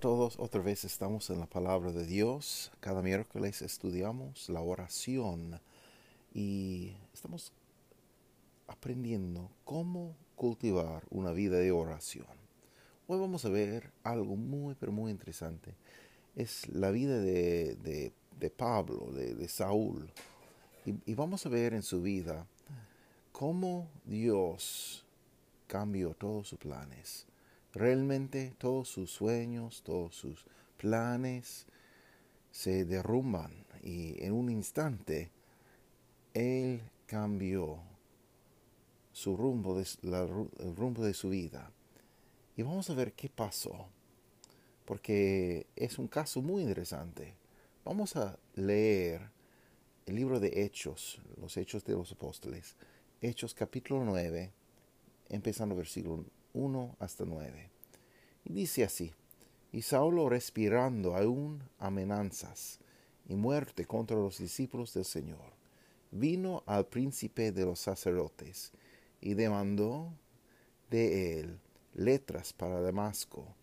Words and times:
Todos, 0.00 0.38
otra 0.38 0.62
vez 0.62 0.84
estamos 0.84 1.28
en 1.28 1.40
la 1.40 1.46
palabra 1.46 1.92
de 1.92 2.06
Dios. 2.06 2.72
Cada 2.80 3.02
miércoles 3.02 3.60
estudiamos 3.60 4.48
la 4.48 4.62
oración 4.62 5.60
y 6.32 6.96
estamos 7.12 7.52
aprendiendo 8.66 9.50
cómo 9.64 10.16
cultivar 10.36 11.04
una 11.10 11.32
vida 11.32 11.58
de 11.58 11.70
oración. 11.70 12.26
Hoy 13.08 13.20
vamos 13.20 13.44
a 13.44 13.50
ver 13.50 13.92
algo 14.02 14.36
muy, 14.36 14.74
pero 14.74 14.90
muy 14.90 15.10
interesante. 15.10 15.74
Es 16.34 16.66
la 16.70 16.90
vida 16.90 17.18
de, 17.18 17.74
de, 18.38 18.50
Pablo, 18.50 19.12
de, 19.12 19.48
Saúl. 19.48 20.10
Y, 20.86 20.94
y 21.10 21.14
vamos 21.14 21.44
a 21.44 21.50
ver 21.50 21.74
en 21.74 21.82
su 21.82 22.00
vida 22.00 22.46
cómo 23.32 23.90
Dios 24.06 25.04
cambió 25.66 26.14
todos 26.14 26.48
sus 26.48 26.58
planes 26.58 27.26
Realmente 27.72 28.52
todos 28.58 28.88
sus 28.88 29.10
sueños, 29.10 29.82
todos 29.84 30.14
sus 30.14 30.44
planes 30.76 31.66
se 32.50 32.84
derrumban 32.84 33.64
y 33.82 34.22
en 34.24 34.32
un 34.32 34.50
instante 34.50 35.30
Él 36.34 36.82
cambió 37.06 37.80
su 39.12 39.36
rumbo, 39.36 39.78
de, 39.78 39.86
el 40.58 40.76
rumbo 40.76 41.04
de 41.04 41.14
su 41.14 41.30
vida. 41.30 41.70
Y 42.56 42.62
vamos 42.62 42.90
a 42.90 42.94
ver 42.94 43.12
qué 43.12 43.28
pasó, 43.28 43.88
porque 44.84 45.66
es 45.76 45.98
un 45.98 46.08
caso 46.08 46.42
muy 46.42 46.62
interesante. 46.62 47.34
Vamos 47.84 48.16
a 48.16 48.38
leer 48.54 49.30
el 50.06 50.16
libro 50.16 50.40
de 50.40 50.64
Hechos, 50.64 51.20
los 51.40 51.56
Hechos 51.56 51.84
de 51.84 51.92
los 51.92 52.12
Apóstoles, 52.12 52.76
Hechos 53.20 53.54
capítulo 53.54 54.04
9, 54.04 54.52
empezando 55.28 55.76
versículo 55.76 56.24
1 56.54 56.96
hasta 56.98 57.24
9. 57.24 57.70
Y 58.44 58.52
dice 58.52 58.84
así, 58.84 59.12
y 59.72 59.82
Saulo 59.82 60.28
respirando 60.28 61.16
aún 61.16 61.62
amenazas 61.78 62.80
y 63.28 63.34
muerte 63.34 63.86
contra 63.86 64.16
los 64.16 64.38
discípulos 64.38 64.94
del 64.94 65.04
Señor, 65.04 65.52
vino 66.10 66.62
al 66.66 66.86
príncipe 66.86 67.52
de 67.52 67.64
los 67.64 67.78
sacerdotes 67.78 68.72
y 69.20 69.34
demandó 69.34 70.12
de 70.90 71.40
él 71.40 71.60
letras 71.94 72.52
para 72.52 72.80
Damasco, 72.80 73.54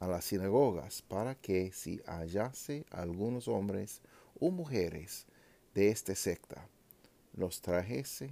a 0.00 0.06
las 0.06 0.24
sinagogas, 0.26 1.00
para 1.02 1.34
que 1.34 1.72
si 1.72 2.00
hallase 2.06 2.84
algunos 2.90 3.48
hombres 3.48 4.02
o 4.38 4.50
mujeres 4.50 5.26
de 5.74 5.88
esta 5.88 6.14
secta, 6.14 6.68
los 7.32 7.62
trajese 7.62 8.30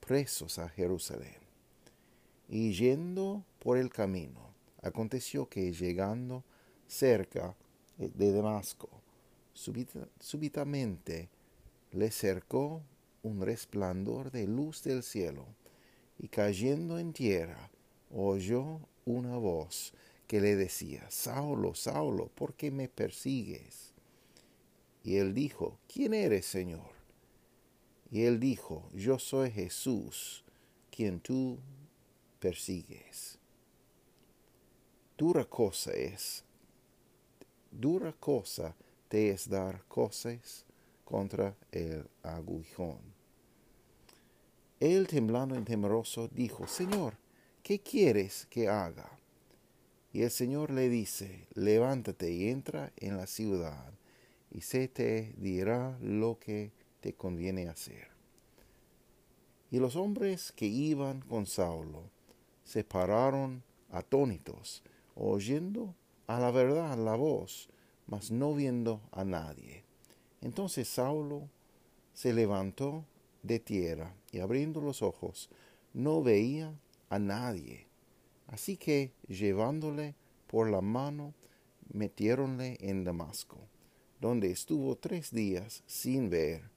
presos 0.00 0.58
a 0.58 0.68
Jerusalén 0.68 1.49
y 2.50 2.72
yendo 2.72 3.44
por 3.60 3.78
el 3.78 3.90
camino, 3.90 4.52
aconteció 4.82 5.48
que 5.48 5.72
llegando 5.72 6.42
cerca 6.88 7.54
de 7.96 8.32
Damasco, 8.32 8.90
súbitamente 9.54 11.28
le 11.92 12.10
cercó 12.10 12.82
un 13.22 13.40
resplandor 13.40 14.32
de 14.32 14.48
luz 14.48 14.82
del 14.82 15.04
cielo, 15.04 15.46
y 16.18 16.26
cayendo 16.26 16.98
en 16.98 17.12
tierra, 17.12 17.70
oyó 18.12 18.80
una 19.04 19.36
voz 19.36 19.94
que 20.26 20.40
le 20.40 20.56
decía, 20.56 21.06
Saulo, 21.08 21.74
Saulo, 21.74 22.28
¿por 22.34 22.54
qué 22.54 22.72
me 22.72 22.88
persigues? 22.88 23.92
Y 25.04 25.16
él 25.16 25.34
dijo, 25.34 25.78
¿quién 25.92 26.14
eres, 26.14 26.46
Señor? 26.46 26.90
Y 28.10 28.22
él 28.22 28.40
dijo, 28.40 28.88
yo 28.92 29.20
soy 29.20 29.52
Jesús, 29.52 30.44
quien 30.90 31.20
tú 31.20 31.58
persigues. 32.40 33.38
Dura 35.16 35.44
cosa 35.44 35.92
es, 35.92 36.42
dura 37.70 38.12
cosa 38.18 38.74
te 39.08 39.30
es 39.30 39.48
dar 39.48 39.84
cosas 39.86 40.64
contra 41.04 41.54
el 41.70 42.08
aguijón. 42.22 42.98
Él 44.80 45.06
temblando 45.06 45.58
y 45.58 45.62
temeroso 45.62 46.28
dijo, 46.28 46.66
Señor, 46.66 47.18
¿qué 47.62 47.80
quieres 47.80 48.46
que 48.48 48.68
haga? 48.68 49.10
Y 50.12 50.22
el 50.22 50.30
Señor 50.30 50.70
le 50.70 50.88
dice, 50.88 51.46
levántate 51.54 52.32
y 52.32 52.48
entra 52.48 52.90
en 52.96 53.18
la 53.18 53.26
ciudad, 53.26 53.92
y 54.50 54.62
se 54.62 54.88
te 54.88 55.34
dirá 55.36 55.98
lo 56.00 56.38
que 56.38 56.72
te 57.00 57.12
conviene 57.12 57.68
hacer. 57.68 58.08
Y 59.70 59.78
los 59.78 59.94
hombres 59.96 60.50
que 60.52 60.66
iban 60.66 61.20
con 61.20 61.46
Saulo 61.46 62.10
se 62.70 62.84
pararon 62.84 63.64
atónitos, 63.90 64.84
oyendo 65.16 65.96
a 66.28 66.38
la 66.38 66.52
verdad 66.52 66.96
la 66.96 67.16
voz, 67.16 67.68
mas 68.06 68.30
no 68.30 68.54
viendo 68.54 69.00
a 69.10 69.24
nadie. 69.24 69.82
Entonces 70.40 70.86
Saulo 70.86 71.48
se 72.14 72.32
levantó 72.32 73.04
de 73.42 73.58
tierra 73.58 74.14
y 74.30 74.38
abriendo 74.38 74.80
los 74.80 75.02
ojos 75.02 75.50
no 75.94 76.22
veía 76.22 76.72
a 77.08 77.18
nadie. 77.18 77.88
Así 78.46 78.76
que 78.76 79.10
llevándole 79.26 80.14
por 80.46 80.70
la 80.70 80.80
mano, 80.80 81.34
metiéronle 81.92 82.78
en 82.78 83.02
Damasco, 83.02 83.58
donde 84.20 84.52
estuvo 84.52 84.94
tres 84.94 85.32
días 85.32 85.82
sin 85.88 86.30
ver 86.30 86.70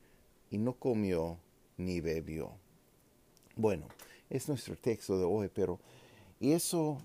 y 0.50 0.58
no 0.58 0.74
comió 0.74 1.38
ni 1.78 2.02
bebió. 2.02 2.54
Bueno, 3.56 3.90
es 4.30 4.48
nuestro 4.48 4.76
texto 4.76 5.18
de 5.18 5.26
hoy, 5.26 5.50
pero 5.54 5.80
y 6.40 6.52
eso 6.52 6.98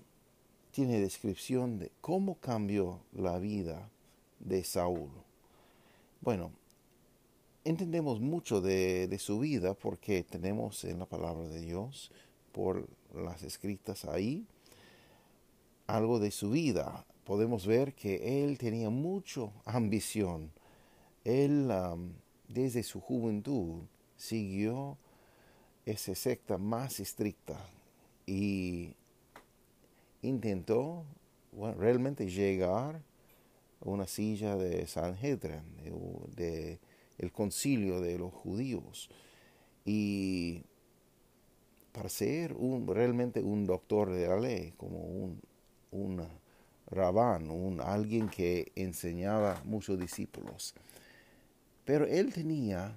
tiene 0.71 0.99
descripción 0.99 1.79
de 1.79 1.91
cómo 2.01 2.35
cambió 2.35 2.99
la 3.13 3.39
vida 3.39 3.89
de 4.39 4.63
Saúl. 4.63 5.09
Bueno, 6.21 6.51
entendemos 7.63 8.19
mucho 8.19 8.61
de, 8.61 9.07
de, 9.07 9.19
su 9.19 9.39
vida 9.39 9.73
porque 9.73 10.23
tenemos 10.23 10.83
en 10.83 10.99
la 10.99 11.05
palabra 11.05 11.47
de 11.47 11.61
Dios, 11.61 12.11
por 12.51 12.87
las 13.13 13.43
escritas 13.43 14.05
ahí, 14.05 14.45
algo 15.87 16.19
de 16.19 16.31
su 16.31 16.51
vida. 16.51 17.05
Podemos 17.23 17.65
ver 17.65 17.93
que 17.93 18.43
él 18.43 18.57
tenía 18.57 18.89
mucha 18.89 19.49
ambición. 19.65 20.51
Él 21.23 21.71
desde 22.47 22.83
su 22.83 22.99
juventud 22.99 23.83
siguió 24.17 24.97
esa 25.91 26.13
secta 26.13 26.57
más 26.57 26.99
estricta 26.99 27.57
y 28.27 28.93
intentó 30.21 31.03
realmente 31.77 32.29
llegar 32.29 33.01
a 33.81 33.89
una 33.89 34.05
silla 34.05 34.55
de 34.55 34.85
Sanhedrin, 34.85 35.63
de, 36.35 36.79
el 37.17 37.31
concilio 37.31 38.01
de 38.01 38.19
los 38.19 38.31
judíos. 38.31 39.09
Y 39.83 40.63
para 41.91 42.09
ser 42.09 42.53
un, 42.53 42.87
realmente 42.87 43.41
un 43.41 43.65
doctor 43.65 44.11
de 44.11 44.27
la 44.27 44.39
ley, 44.39 44.73
como 44.77 44.99
un, 44.99 45.41
un 45.89 46.23
rabán, 46.85 47.49
un, 47.49 47.81
alguien 47.81 48.29
que 48.29 48.71
enseñaba 48.75 49.59
muchos 49.65 49.97
discípulos. 49.99 50.75
Pero 51.83 52.05
él 52.05 52.31
tenía 52.31 52.95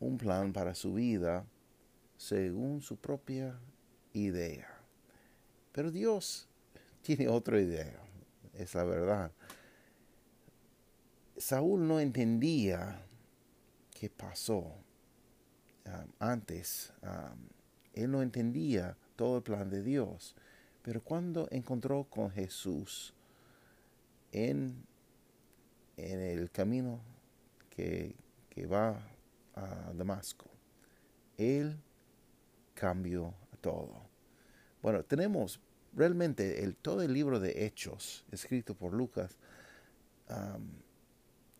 un 0.00 0.16
plan 0.16 0.54
para 0.54 0.74
su 0.74 0.94
vida 0.94 1.44
según 2.16 2.80
su 2.80 2.96
propia 2.96 3.58
idea. 4.12 4.68
Pero 5.72 5.90
Dios 5.90 6.48
tiene 7.02 7.28
otra 7.28 7.60
idea, 7.60 8.00
es 8.54 8.74
la 8.74 8.84
verdad. 8.84 9.32
Saúl 11.36 11.86
no 11.86 12.00
entendía 12.00 13.04
qué 13.98 14.08
pasó 14.08 14.74
um, 15.84 16.10
antes. 16.18 16.92
Um, 17.02 17.48
él 17.92 18.10
no 18.10 18.22
entendía 18.22 18.96
todo 19.16 19.38
el 19.38 19.42
plan 19.42 19.68
de 19.68 19.82
Dios. 19.82 20.34
Pero 20.82 21.02
cuando 21.02 21.48
encontró 21.50 22.04
con 22.04 22.30
Jesús 22.30 23.12
en, 24.32 24.84
en 25.96 26.20
el 26.20 26.50
camino 26.50 27.00
que, 27.70 28.14
que 28.48 28.66
va 28.66 29.00
a 29.54 29.92
Damasco, 29.94 30.46
él 31.36 31.76
cambio 32.76 33.34
a 33.52 33.56
todo. 33.56 34.08
Bueno, 34.82 35.02
tenemos 35.02 35.60
realmente 35.96 36.62
el, 36.62 36.76
todo 36.76 37.02
el 37.02 37.12
libro 37.12 37.40
de 37.40 37.66
Hechos, 37.66 38.24
escrito 38.30 38.76
por 38.76 38.92
Lucas, 38.92 39.36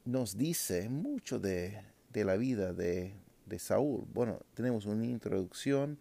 nos 0.04 0.36
dice 0.36 0.88
mucho 0.88 1.40
de, 1.40 1.82
la 2.12 2.36
vida 2.36 2.72
de, 2.72 3.14
Saúl. 3.58 4.06
Bueno, 4.12 4.40
tenemos 4.54 4.86
una 4.86 5.04
introducción 5.04 5.98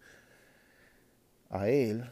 a 1.48 1.68
él 1.68 2.04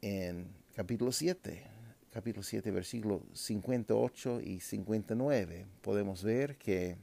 en 0.00 0.48
capítulo 0.74 1.12
7, 1.12 1.64
capítulo 2.10 2.42
7, 2.42 2.70
versículos 2.70 3.22
58 3.34 4.40
y 4.40 4.60
59. 4.60 5.66
Podemos 5.80 6.24
ver 6.24 6.56
que 6.56 6.96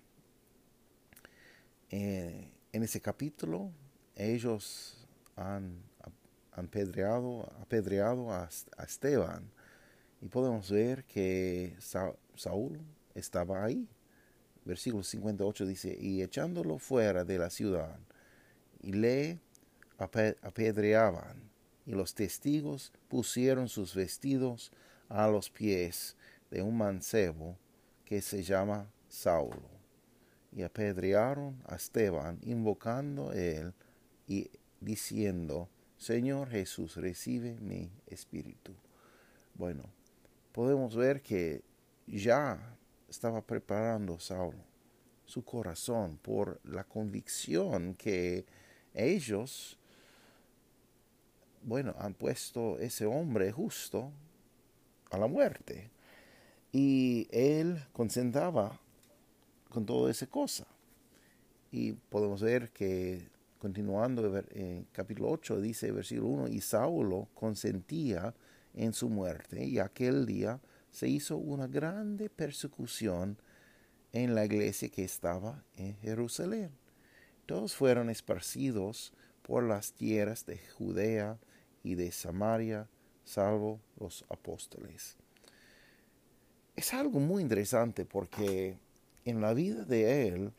eh, 1.92 2.52
en 2.72 2.84
ese 2.84 3.00
capítulo 3.00 3.72
ellos 4.19 5.07
han 5.36 5.81
apedreado, 6.51 7.51
apedreado 7.62 8.31
a, 8.31 8.50
Esteban 8.83 9.50
y 10.21 10.27
podemos 10.27 10.69
ver 10.69 11.06
que 11.06 11.75
Saúl 12.36 12.80
estaba 13.16 13.63
ahí. 13.63 13.88
Versículo 14.66 15.04
58 15.04 15.66
dice, 15.66 15.98
y 16.00 16.21
echándolo 16.21 16.77
fuera 16.77 17.24
de 17.24 17.39
la 17.39 17.50
ciudad, 17.50 17.98
y 18.81 18.92
le 18.92 19.39
apedreaban, 19.98 21.50
y 21.86 21.92
los 21.92 22.13
testigos 22.13 22.92
pusieron 23.07 23.69
sus 23.69 23.95
vestidos 23.95 24.71
a 25.07 25.27
los 25.27 25.50
pies 25.50 26.18
de 26.51 26.62
un 26.62 26.77
mancebo 26.77 27.57
que 28.06 28.21
se 28.21 28.44
llama 28.44 28.92
Saulo 29.07 29.80
y 30.51 30.63
apedrearon 30.63 31.62
a 31.66 31.75
Esteban, 31.75 32.39
invocando 32.42 33.31
él 33.31 33.74
y 34.30 34.50
diciendo, 34.80 35.68
Señor 35.98 36.52
Jesús, 36.52 36.96
recibe 36.96 37.60
mi 37.60 37.92
espíritu. 38.08 38.74
Bueno, 39.56 39.84
podemos 40.54 40.96
ver 40.96 41.22
que 41.22 41.64
ya 42.08 42.78
estaba 43.10 43.42
preparando 43.42 44.20
Saulo 44.20 44.70
su 45.26 45.44
corazón 45.44 46.18
por 46.22 46.60
la 46.64 46.84
convicción 46.84 47.96
que 47.96 48.46
ellos, 48.94 49.78
bueno, 51.64 51.94
han 51.98 52.14
puesto 52.14 52.80
ese 52.80 53.06
hombre 53.06 53.52
justo 53.52 54.12
a 55.12 55.18
la 55.18 55.28
muerte. 55.28 55.90
Y 56.72 57.28
él 57.31 57.84
consentaba 57.94 58.80
con 59.70 59.86
toda 59.86 60.12
esa 60.12 60.28
cosa. 60.28 60.68
Y 61.72 61.94
podemos 61.94 62.42
ver 62.42 62.72
que 62.72 63.28
continuando 63.59 64.41
en 64.51 64.88
capítulo 64.94 65.29
8 65.31 65.59
dice 65.59 65.91
versículo 65.91 66.29
1, 66.29 66.47
y 66.47 66.61
Saulo 66.61 67.27
consentía 67.35 68.33
en 68.73 68.94
su 68.94 69.09
muerte 69.09 69.65
y 69.65 69.79
aquel 69.79 70.25
día 70.25 70.61
se 70.91 71.07
hizo 71.09 71.38
una 71.38 71.67
grande 71.67 72.29
persecución 72.29 73.38
en 74.13 74.33
la 74.33 74.45
iglesia 74.45 74.89
que 74.89 75.03
estaba 75.03 75.63
en 75.75 75.95
Jerusalén. 75.97 76.71
Todos 77.45 77.75
fueron 77.75 78.09
esparcidos 78.09 79.13
por 79.41 79.63
las 79.63 79.94
tierras 79.94 80.45
de 80.45 80.57
Judea 80.77 81.38
y 81.83 81.95
de 81.95 82.11
Samaria, 82.11 82.88
salvo 83.25 83.81
los 84.00 84.25
apóstoles. 84.29 85.17
Es 86.75 86.94
algo 86.94 87.19
muy 87.19 87.41
interesante 87.41 88.06
porque 88.06 88.77
en 89.25 89.41
la 89.41 89.53
vida 89.53 89.83
de 89.83 90.27
él 90.27 90.53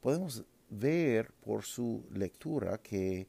podemos 0.00 0.44
ver 0.70 1.32
por 1.44 1.64
su 1.64 2.04
lectura 2.12 2.78
que 2.78 3.26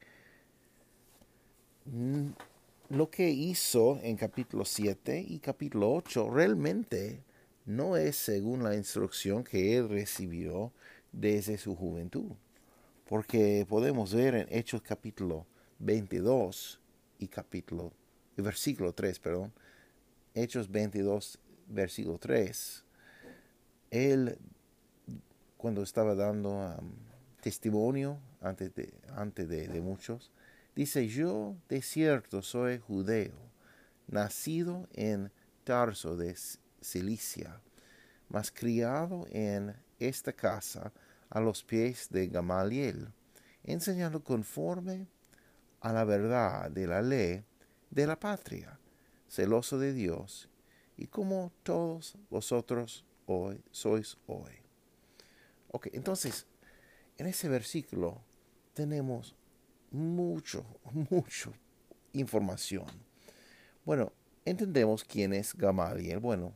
lo 2.90 3.10
que 3.10 3.30
hizo 3.30 4.00
en 4.02 4.18
capítulo 4.18 4.66
7 4.66 5.26
y 5.28 5.40
capítulo 5.40 5.94
8 5.94 6.30
realmente 6.30 7.24
no 7.66 7.98
es 7.98 8.16
según 8.16 8.64
la 8.64 8.76
instrucción 8.76 9.44
que 9.44 9.78
él 9.78 9.90
recibió 9.90 10.72
desde 11.12 11.58
su 11.58 11.76
juventud. 11.76 12.32
Porque 13.08 13.66
podemos 13.68 14.14
ver 14.14 14.36
en 14.36 14.48
Hechos 14.50 14.82
capítulo 14.82 15.46
22 15.80 16.80
y 17.20 17.28
capítulo, 17.28 17.94
versículo 18.36 18.94
3, 18.94 19.20
perdón, 19.20 19.54
Hechos 20.34 20.70
22, 20.70 21.40
versículo 21.68 22.18
3, 22.18 22.84
él 23.92 24.38
cuando 25.58 25.82
estaba 25.82 26.16
dando 26.16 26.52
um, 26.52 27.07
testimonio 27.42 28.20
ante, 28.42 28.70
de, 28.70 29.68
de, 29.68 29.82
muchos, 29.82 30.32
dice, 30.76 31.08
yo 31.08 31.56
de 31.70 31.82
cierto 31.82 32.42
soy 32.42 32.80
judeo, 32.80 33.36
nacido 34.08 34.88
en 34.94 35.32
Tarso 35.64 36.16
de 36.16 36.36
Cilicia, 36.82 37.62
mas 38.30 38.52
criado 38.52 39.26
en 39.30 39.76
esta 40.00 40.34
casa 40.34 40.92
a 41.30 41.40
los 41.40 41.64
pies 41.64 42.10
de 42.10 42.28
Gamaliel, 42.28 43.10
enseñando 43.64 44.24
conforme 44.24 45.08
a 45.82 45.94
la 45.94 46.04
verdad 46.04 46.72
de 46.72 46.88
la 46.88 47.02
ley 47.02 47.44
de 47.90 48.08
la 48.08 48.20
patria, 48.20 48.80
celoso 49.28 49.78
de 49.78 49.94
Dios, 49.94 50.50
y 50.98 51.08
como 51.08 51.52
todos 51.64 52.18
vosotros 52.30 53.06
hoy 53.26 53.62
sois 53.72 54.18
hoy. 54.26 54.54
Ok, 55.72 55.90
entonces, 55.92 56.48
en 57.18 57.28
ese 57.28 57.50
versículo 57.50 58.22
tenemos 58.74 59.36
mucho, 59.92 60.66
mucho 61.10 61.54
información. 62.14 62.86
Bueno, 63.86 64.12
entendemos 64.46 65.04
quién 65.04 65.34
es 65.34 65.56
Gamaliel. 65.56 66.20
Bueno, 66.20 66.54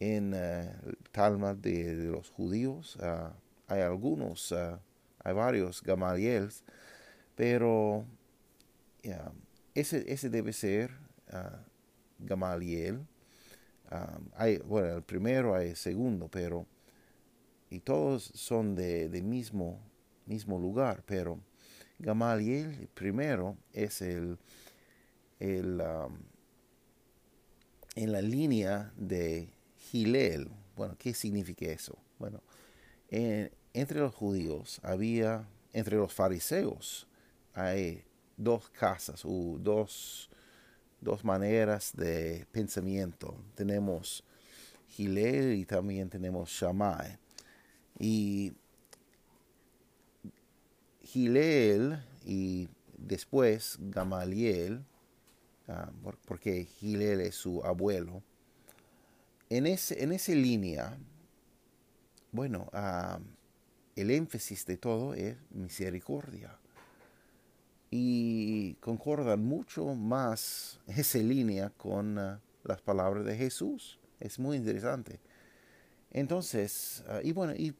en 0.00 0.32
uh, 0.32 0.36
el 0.36 0.96
Talmud 1.10 1.56
de, 1.56 1.94
los 1.94 2.30
judíos 2.30 2.96
ah, 3.00 3.34
hay 3.66 3.80
algunos, 3.82 4.52
ah, 4.52 4.80
hay 5.24 5.34
varios 5.34 5.82
Gamaliels, 5.82 6.64
pero 7.34 8.04
ese, 9.74 10.30
debe 10.30 10.52
ser 10.52 10.90
Gamaliel. 12.18 13.06
hay, 14.36 14.58
bueno, 14.58 14.96
el 14.96 15.02
primero, 15.02 15.54
hay 15.54 15.70
el 15.70 15.76
segundo, 15.76 16.28
pero 16.28 16.66
y 17.70 17.80
todos 17.80 18.24
son 18.34 18.74
de, 18.74 19.08
mismo, 19.22 19.80
mismo 20.26 20.58
lugar, 20.58 21.02
pero 21.06 21.40
Gamaliel 21.98 22.88
primero 22.94 23.56
es 23.72 24.02
el, 24.02 24.38
el 25.40 25.80
um, 25.80 26.18
en 27.94 28.12
la 28.12 28.22
línea 28.22 28.92
de 28.96 29.48
Gilel. 29.76 30.48
Bueno, 30.76 30.94
¿qué 30.98 31.12
significa 31.12 31.66
eso? 31.66 31.98
Bueno, 32.18 32.42
entre 33.10 33.98
los 34.00 34.14
judíos 34.14 34.80
había, 34.84 35.48
entre 35.72 35.96
los 35.96 36.12
fariseos, 36.12 37.08
hay 37.54 38.04
dos 38.36 38.70
casas 38.70 39.24
o 39.24 39.58
dos, 39.58 40.30
dos 41.00 41.24
maneras 41.24 41.92
de 41.96 42.46
pensamiento. 42.52 43.36
Tenemos 43.56 44.22
Gilel 44.86 45.54
y 45.54 45.64
también 45.64 46.08
tenemos 46.08 46.50
Shammai. 46.50 47.18
Y 47.98 48.52
Gileel 51.02 52.04
y 52.24 52.68
después 52.98 53.78
Gamaliel, 53.80 54.84
ah, 55.66 55.90
porque 56.26 56.66
Gileel 56.66 57.22
es 57.22 57.34
su 57.34 57.64
abuelo, 57.64 58.22
en, 59.48 59.66
ese, 59.66 60.02
en 60.02 60.12
esa 60.12 60.32
línea, 60.32 60.98
bueno, 62.30 62.68
ah, 62.74 63.20
el 63.96 64.10
énfasis 64.10 64.66
de 64.66 64.76
todo 64.76 65.14
es 65.14 65.36
misericordia. 65.50 66.58
Y 67.90 68.74
concordan 68.74 69.42
mucho 69.42 69.94
más 69.94 70.78
esa 70.86 71.18
línea 71.18 71.70
con 71.70 72.18
ah, 72.18 72.40
las 72.64 72.82
palabras 72.82 73.24
de 73.24 73.34
Jesús. 73.34 73.98
Es 74.20 74.38
muy 74.38 74.58
interesante. 74.58 75.20
Entonces, 76.10 77.02
y 77.22 77.32
bueno, 77.32 77.54
y 77.54 77.74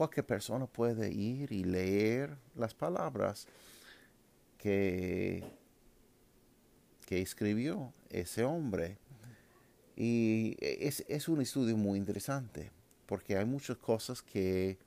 cualquier 0.00 0.24
persona 0.24 0.64
puede 0.64 1.12
ir 1.12 1.52
y 1.52 1.62
leer 1.62 2.34
las 2.54 2.72
palabras 2.72 3.46
que, 4.56 5.44
que 7.04 7.20
escribió 7.20 7.92
ese 8.08 8.42
hombre. 8.42 8.96
Y 9.96 10.56
es, 10.58 11.28
un 11.28 11.42
estudio 11.42 11.76
muy 11.76 11.98
interesante, 11.98 12.70
porque 13.04 13.36
hay 13.36 13.44
muchas 13.44 13.76
cosas 13.76 14.22
que, 14.22 14.78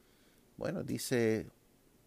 bueno, 0.58 0.82
dice 0.82 1.46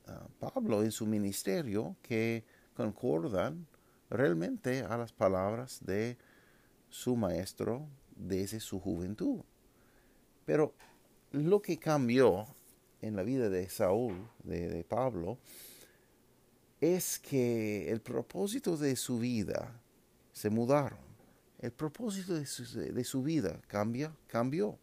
ah, 0.09 0.27
Pablo 0.41 0.83
en 0.83 0.91
su 0.91 1.07
ministerio 1.07 1.95
que 2.03 2.43
concordan 2.75 3.69
realmente 4.11 4.81
a 4.81 4.99
las 4.99 5.13
palabras 5.13 5.79
de 5.87 6.19
su 6.89 7.15
maestro 7.15 7.87
desde 8.17 8.59
su 8.59 8.81
juventud. 8.81 9.43
Pero 10.45 10.75
lo 11.31 11.63
que 11.63 11.79
cambió 11.79 12.49
en 13.03 13.17
la 13.17 13.23
vida 13.23 13.49
de 13.49 13.69
Saúl, 13.69 14.29
de, 14.43 14.85
Pablo, 14.85 15.39
es 16.81 17.19
que 17.19 17.91
el 17.91 18.01
propósito 18.01 18.77
de 18.77 18.97
su 18.97 19.19
vida 19.19 19.81
se 20.33 20.51
mudaron. 20.51 20.99
El 21.59 21.73
propósito 21.73 22.35
de 22.35 23.05
su, 23.05 23.23
vida 23.23 23.61
cambia, 23.67 24.15
cambió. 24.27 24.79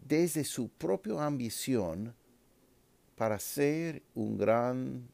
desde 0.00 0.44
su 0.44 0.68
propia 0.68 1.24
ambición 1.24 2.14
para 3.16 3.38
ser 3.38 4.02
un 4.14 4.36
gran, 4.36 5.08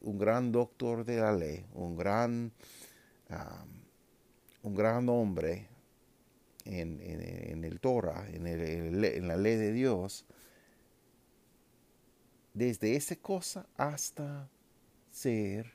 un 0.00 0.18
gran 0.18 0.52
doctor 0.52 1.04
de 1.04 1.16
la 1.16 1.32
ley, 1.32 1.66
un 1.74 1.96
gran, 1.96 2.52
un 4.62 4.74
gran 4.74 5.08
hombre 5.08 5.73
en, 6.64 7.64
el 7.64 7.80
Torah, 7.80 8.26
en, 8.32 9.28
la 9.28 9.36
ley 9.36 9.56
de 9.56 9.72
Dios, 9.72 10.24
desde 12.52 12.96
esa 12.96 13.16
cosa 13.16 13.66
hasta 13.76 14.48
ser 15.10 15.72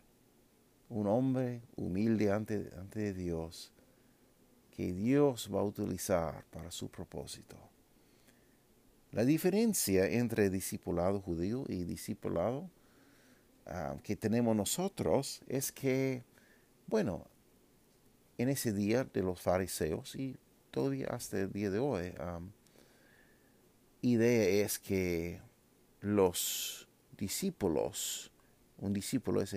un 0.89 1.07
hombre 1.07 1.61
humilde 1.75 2.31
ante, 2.31 2.69
ante 2.77 3.13
Dios, 3.13 3.71
que 4.71 4.93
Dios 4.93 5.49
va 5.53 5.59
a 5.59 5.63
utilizar 5.63 6.45
para 6.51 6.71
su 6.71 6.89
propósito. 6.89 7.57
La 9.11 9.25
diferencia 9.25 10.07
entre 10.07 10.49
discipulado 10.49 11.19
judío 11.19 11.65
y 11.67 11.83
discipulado 11.83 12.69
ah, 13.65 13.97
que 14.03 14.15
tenemos 14.15 14.55
nosotros 14.55 15.41
es 15.47 15.71
que, 15.71 16.23
bueno, 16.87 17.25
en 18.37 18.49
ese 18.49 18.71
día 18.71 19.03
de 19.03 19.21
los 19.21 19.41
fariseos 19.41 20.15
y 20.15 20.37
todavía 20.71 21.07
hasta 21.07 21.39
el 21.39 21.51
día 21.51 21.69
de 21.69 21.79
hoy, 21.79 22.13
idea 24.01 24.65
es 24.65 24.79
que 24.79 25.41
los 26.01 26.87
discípulos, 27.17 28.31
un 28.77 28.93
discípulo 28.93 29.41
es 29.41 29.55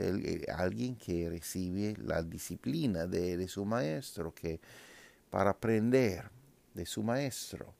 alguien 0.48 0.96
que 0.96 1.28
recibe 1.30 1.94
la 1.98 2.22
disciplina 2.22 3.06
de, 3.06 3.36
de 3.36 3.48
su 3.48 3.64
maestro, 3.64 4.34
que 4.34 4.60
para 5.30 5.50
aprender 5.50 6.30
de 6.74 6.86
su 6.86 7.02
maestro. 7.02 7.74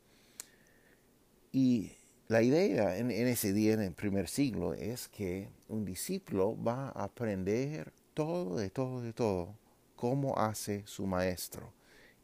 Y 1.52 1.92
la 2.28 2.40
idea 2.40 2.96
en, 2.96 3.10
ese 3.10 3.52
día, 3.52 3.74
en 3.74 3.82
el 3.82 3.92
primer 3.92 4.26
siglo, 4.26 4.72
es 4.72 5.06
que 5.08 5.50
un 5.68 5.84
discípulo 5.84 6.56
va 6.62 6.88
a 6.88 7.04
aprender 7.04 7.92
todo, 8.14 8.56
de 8.56 8.70
todo, 8.70 9.02
de 9.02 9.12
todo, 9.12 9.54
cómo 9.96 10.38
hace 10.38 10.82
su 10.86 11.06
maestro. 11.06 11.74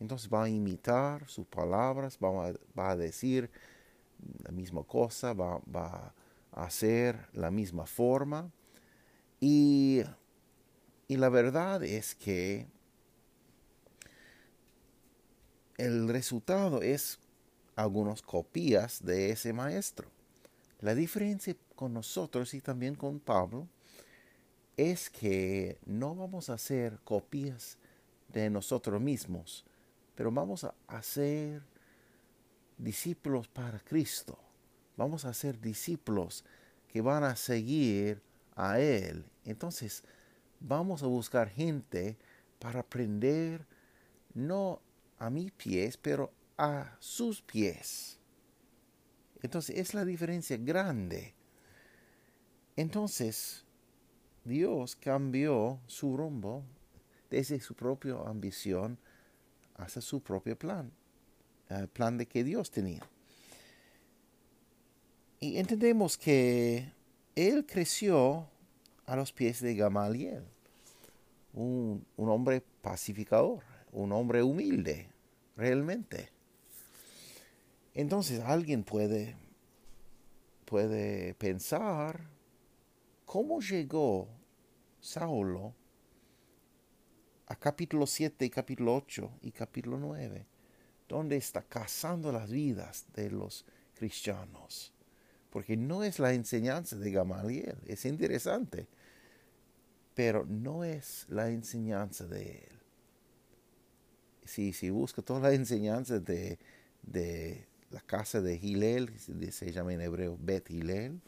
Entonces 0.01 0.29
va 0.33 0.45
a 0.45 0.49
imitar 0.49 1.29
sus 1.29 1.47
palabras, 1.47 2.19
va 2.23 2.91
a, 2.91 2.97
decir 2.97 3.51
la 4.45 4.53
misma 4.53 4.85
cosa, 4.85 5.33
va, 5.33 5.61
va, 5.75 6.15
a 6.53 6.65
hacer 6.65 7.29
la 7.33 7.51
misma 7.51 7.87
forma. 7.87 8.51
Y, 9.41 10.03
y 11.09 11.17
la 11.17 11.29
verdad 11.29 11.83
es 11.83 12.15
que 12.15 12.67
el 15.77 16.09
resultado 16.09 16.83
es 16.83 17.19
algunas 17.77 18.23
copias 18.23 19.05
de 19.05 19.31
ese 19.31 19.53
maestro. 19.53 20.09
La 20.81 20.95
diferencia 20.95 21.57
con 21.75 21.93
nosotros 21.93 22.55
y 22.55 22.61
también 22.61 22.95
con 22.95 23.21
Pablo 23.21 23.69
es 24.77 25.11
que 25.11 25.79
no 25.87 26.15
vamos 26.15 26.51
a 26.51 26.55
hacer 26.55 26.99
copias 27.05 27.79
de 28.29 28.49
nosotros 28.51 29.01
mismos, 29.01 29.65
pero 30.19 30.33
vamos 30.33 30.65
a 30.65 30.75
hacer 30.89 31.63
discípulos 32.77 33.47
para 33.47 33.79
Cristo. 33.79 34.37
Vamos 34.97 35.25
a 35.25 35.33
ser 35.33 35.61
discípulos 35.61 36.45
que 36.89 37.01
van 37.01 37.23
a 37.23 37.37
seguir 37.37 38.21
a 38.57 38.81
Él. 38.81 39.25
Entonces, 39.45 40.03
vamos 40.59 41.05
a 41.05 41.07
buscar 41.07 41.49
gente 41.49 42.19
para 42.59 42.81
aprender 42.81 43.65
no 44.35 44.83
a 45.21 45.31
mis 45.31 45.53
pies, 45.53 45.97
pero 45.97 46.33
a 46.57 46.97
sus 46.99 47.41
pies. 47.41 48.19
Entonces 49.41 49.77
es 49.77 49.95
la 49.95 50.05
diferencia 50.05 50.57
grande. 50.57 51.37
Entonces 52.75 53.65
Dios 54.45 54.97
cambió 54.97 55.79
su 55.87 56.17
rumbo 56.17 56.65
desde 57.31 57.61
su 57.61 57.77
propia 57.77 58.17
ambición 58.27 58.99
hasta 59.79 60.01
su 60.01 60.21
propio 60.21 60.59
plan, 60.59 60.93
el 61.69 61.89
plan 61.89 62.19
de 62.19 62.27
que 62.27 62.45
Dios 62.45 62.71
tenía. 62.71 63.03
Y 65.41 65.57
entendemos 65.57 66.19
que 66.19 66.93
Él 67.35 67.65
creció 67.65 68.49
a 69.07 69.17
los 69.17 69.33
pies 69.33 69.61
de 69.61 69.75
Gamaliel, 69.75 70.45
un, 71.55 72.05
un 72.17 72.29
hombre 72.29 72.63
pacificador, 72.83 73.63
un 73.93 74.13
hombre 74.13 74.43
humilde, 74.43 75.09
realmente. 75.57 76.29
Entonces 77.95 78.41
alguien 78.41 78.83
puede, 78.83 79.37
puede 80.65 81.35
pensar 81.35 82.21
cómo 83.25 83.61
llegó 83.61 84.29
Saulo 85.01 85.75
a 87.51 87.57
capítulo 87.57 88.07
7 88.07 88.45
y 88.45 88.51
capítulo 88.51 88.95
8 88.95 89.31
y 89.41 89.53
capítulo 89.53 89.97
9, 89.99 90.47
donde 91.09 91.37
está 91.37 91.63
cazando 91.63 92.31
las 92.31 92.51
vidas 92.51 93.07
de 93.15 93.31
los 93.31 93.65
cristianos. 93.95 94.93
Porque 95.49 95.75
no 95.75 96.05
es 96.05 96.19
la 96.19 96.35
enseñanza 96.35 96.97
de 96.97 97.11
Gamaliel, 97.11 97.79
es 97.87 98.05
interesante, 98.05 98.87
pero 100.15 100.45
no 100.45 100.85
es 100.85 101.25
la 101.31 101.49
enseñanza 101.49 102.27
de 102.27 102.59
él. 102.59 102.79
Si, 104.45 104.75
si 104.75 104.91
busca 104.91 105.23
toda 105.23 105.41
la 105.41 105.55
enseñanza 105.55 106.21
de, 106.21 106.59
de 107.03 107.67
la 107.91 108.03
casa 108.03 108.43
de 108.43 108.57
Hillel, 108.57 109.19
se 109.19 109.73
llama 109.73 109.95
en 109.95 110.03
hebreo 110.03 110.37
Bet 110.39 110.71
Hillel, 110.71 111.19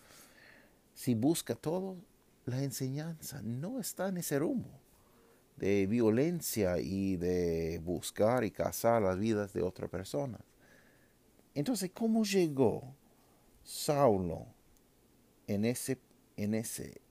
si 0.93 1.15
busca 1.15 1.55
todo, 1.55 1.97
la 2.45 2.63
enseñanza 2.63 3.41
no 3.43 3.81
está 3.81 4.09
en 4.09 4.19
ese 4.19 4.39
rumbo 4.39 4.81
de 5.61 5.87
violencia 5.87 6.79
y 6.79 7.17
de 7.17 7.81
buscar 7.85 8.45
y 8.45 8.51
cazar 8.51 9.03
las 9.03 9.19
vidas 9.19 9.53
de 9.53 9.63
otra 9.63 9.89
persona. 9.89 10.41
Entonces, 11.55 11.91
¿cómo 11.93 12.25
llegó 12.25 12.95
Saulo 13.63 14.47
en 15.47 15.67
ese, 15.67 15.99
en 16.37 16.55
ese, 16.55 17.03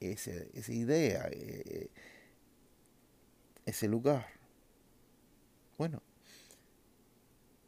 ese 0.00 0.50
esa 0.54 0.72
idea, 0.72 1.28
eh, 1.30 1.88
ese 3.64 3.86
lugar? 3.86 4.26
Bueno, 5.78 6.02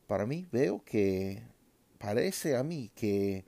para 0.09 0.27
mí 0.27 0.45
veo 0.51 0.83
que 0.85 1.41
parece 1.99 2.57
a 2.57 2.65
mí 2.65 2.91
que, 2.97 3.45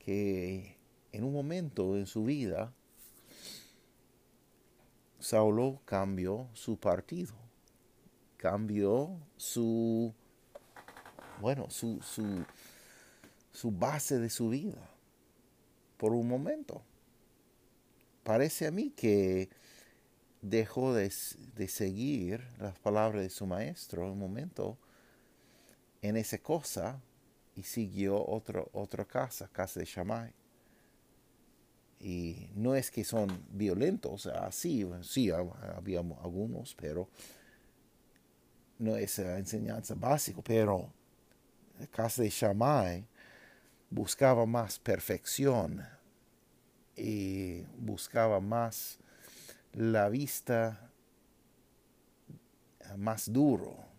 que 0.00 0.76
en 1.12 1.22
un 1.22 1.32
momento 1.32 1.96
en 1.96 2.06
su 2.06 2.24
vida 2.24 2.74
Saulo 5.24 5.80
cambió 5.86 6.48
su 6.52 6.76
partido, 6.76 7.32
cambió 8.36 9.16
su, 9.38 10.12
bueno, 11.40 11.70
su, 11.70 12.02
su, 12.02 12.44
su 13.50 13.70
base 13.70 14.18
de 14.18 14.28
su 14.28 14.50
vida 14.50 14.90
por 15.96 16.12
un 16.12 16.28
momento. 16.28 16.82
Parece 18.22 18.66
a 18.66 18.70
mí 18.70 18.90
que 18.90 19.48
dejó 20.42 20.92
de, 20.92 21.10
de 21.56 21.68
seguir 21.68 22.46
las 22.58 22.78
palabras 22.78 23.22
de 23.22 23.30
su 23.30 23.46
maestro 23.46 24.12
un 24.12 24.18
momento 24.18 24.76
en 26.02 26.18
esa 26.18 26.36
cosa 26.36 27.00
y 27.56 27.62
siguió 27.62 28.22
otro, 28.22 28.68
otra 28.74 29.06
casa, 29.06 29.48
casa 29.50 29.80
de 29.80 29.86
Shammai. 29.86 30.34
Y 32.04 32.50
no 32.54 32.74
es 32.74 32.90
que 32.90 33.02
son 33.02 33.46
violentos, 33.50 34.26
así, 34.26 34.86
sí, 35.02 35.30
había 35.30 36.00
algunos, 36.00 36.74
pero 36.74 37.08
no 38.78 38.96
es 38.96 39.18
enseñanza 39.18 39.94
básica, 39.94 40.42
pero 40.44 40.92
la 41.78 41.86
casa 41.86 42.22
de 42.22 42.28
Shammai 42.28 43.06
buscaba 43.88 44.44
más 44.44 44.78
perfección 44.78 45.82
y 46.94 47.62
buscaba 47.78 48.38
más 48.38 48.98
la 49.72 50.10
vista 50.10 50.90
más 52.96 53.32
duro 53.32 53.94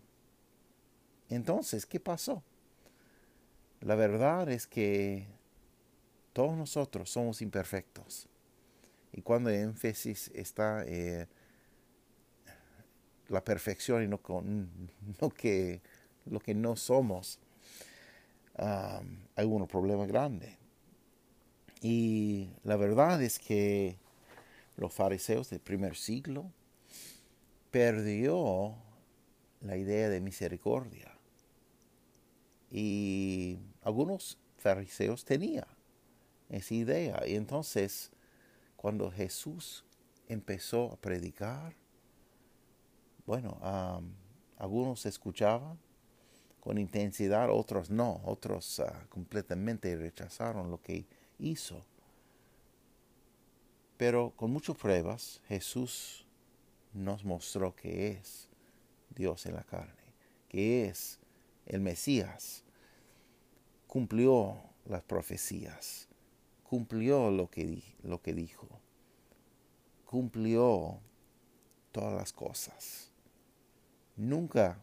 entonces, 1.28 1.86
¿qué 1.86 2.00
pasó? 2.00 2.42
La 3.80 3.94
verdad 3.94 4.48
es 4.48 4.66
que 4.66 5.26
todos 6.36 6.54
nosotros 6.54 7.08
somos 7.08 7.40
imperfectos. 7.40 8.28
Y 9.10 9.22
cuando 9.22 9.48
el 9.48 9.56
énfasis 9.56 10.30
está 10.34 10.84
eh, 10.86 11.26
la 13.30 13.42
perfección 13.42 14.02
y 14.02 14.06
no, 14.06 14.18
con, 14.18 14.68
que, 15.38 15.80
lo 16.26 16.38
que 16.38 16.54
no 16.54 16.76
somos, 16.76 17.38
hay 18.54 19.46
un 19.46 19.66
problema 19.66 20.04
grande. 20.04 20.58
Y 21.80 22.50
la 22.64 22.76
verdad 22.76 23.22
es 23.22 23.38
que 23.38 23.96
los 24.76 24.92
fariseos 24.92 25.48
del 25.48 25.60
primer 25.60 25.96
siglo 25.96 26.52
perdió 27.70 28.74
la 29.62 29.78
idea 29.78 30.10
de 30.10 30.20
misericordia 30.20 31.16
Y 32.70 33.58
algunos 33.82 34.36
fariseos 34.58 35.24
tenían 35.24 35.75
esa 36.48 36.74
idea. 36.74 37.22
Y 37.26 37.34
entonces, 37.34 38.10
cuando 38.76 39.10
Jesús 39.10 39.84
empezó 40.28 40.92
a 40.92 40.96
predicar, 40.96 41.74
bueno, 43.26 43.58
algunos 44.58 45.06
escuchaban 45.06 45.78
con 46.60 46.78
intensidad, 46.78 47.50
otros 47.50 47.90
no, 47.90 48.20
otros 48.24 48.80
ah, 48.80 49.06
completamente 49.08 49.94
rechazaron 49.96 50.70
lo 50.70 50.82
que 50.82 51.06
hizo. 51.38 51.84
Pero 53.96 54.32
con 54.36 54.50
muchas 54.50 54.76
pruebas 54.76 55.40
Jesús 55.46 56.26
nos 56.92 57.24
mostró 57.24 57.74
que 57.74 58.08
es 58.10 58.48
Dios 59.14 59.46
en 59.46 59.54
la 59.54 59.62
carne, 59.62 59.94
que 60.48 60.86
es 60.86 61.20
el 61.66 61.80
Mesías. 61.80 62.64
Cumplió 63.86 64.56
las 64.84 65.02
profecías, 65.02 66.05
cumplió 66.68 67.30
lo 67.30 67.48
que, 67.48 67.82
lo 68.02 68.20
que 68.20 68.34
dijo, 68.34 68.68
cumplió 70.04 70.98
todas 71.92 72.14
las 72.14 72.32
cosas. 72.32 73.12
Nunca 74.16 74.82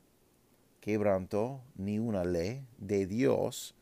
quebrantó 0.79 1.61
ni 1.75 1.99
una 1.99 2.23
ley 2.23 2.65
de 2.77 3.05
Dios. 3.05 3.75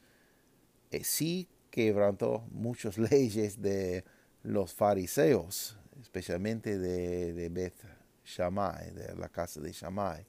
Eh, 0.89 1.03
sí 1.03 1.47
quebrantó 1.69 2.43
muchas 2.51 2.97
leyes 3.11 3.61
de 3.61 4.03
los 4.43 4.73
fariseos, 4.73 5.77
especialmente 6.01 6.79
de, 6.79 7.33
de 7.33 7.49
Beth 7.49 7.85
Shammai, 8.25 8.91
de 8.91 9.15
la 9.15 9.29
casa 9.29 9.61
de 9.61 9.71
Shammai. 9.71 10.25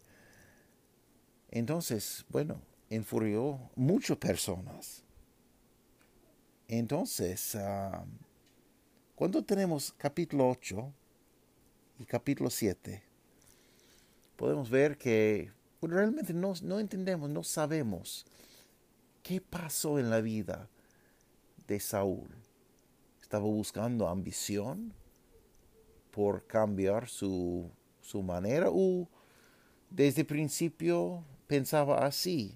Entonces, 1.51 2.25
bueno, 2.29 2.61
enfurió 2.91 3.71
muchas 3.77 4.19
personas. 4.19 5.02
Entonces, 6.75 7.55
ah, 7.57 8.03
cuando 9.15 9.45
tenemos 9.45 9.93
capítulo 9.99 10.49
8 10.49 10.91
y 11.99 12.07
capítulo 12.07 12.49
7, 12.49 13.03
podemos 14.37 14.71
ver 14.71 14.97
que 14.97 15.53
realmente 15.83 16.33
no, 16.33 16.55
no 16.63 16.81
entendemos, 16.81 17.29
no 17.29 17.45
sabemos 17.45 18.25
qué 19.23 19.39
pasó 19.43 19.99
en 19.99 20.09
la 20.09 20.23
vida 20.23 20.71
de 21.67 21.79
Saúl. 21.79 22.31
Estaba 23.21 23.45
buscando 23.45 24.09
ambición 24.09 24.95
por 26.11 26.47
cambiar 26.47 27.07
su, 27.07 27.71
su 28.01 28.23
manera 28.23 28.69
o 28.71 29.11
desde 29.91 30.23
el 30.23 30.27
principio 30.27 31.23
pensaba 31.47 32.07
así, 32.07 32.55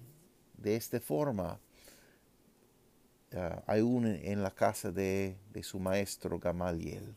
de 0.57 0.75
esta 0.75 1.01
forma, 1.01 1.61
aún 3.67 4.07
en 4.07 4.43
la 4.43 4.51
casa 4.51 4.93
de, 4.93 5.37
de, 5.53 5.63
su 5.63 5.79
maestro 5.79 6.39
Gamaliel. 6.39 7.15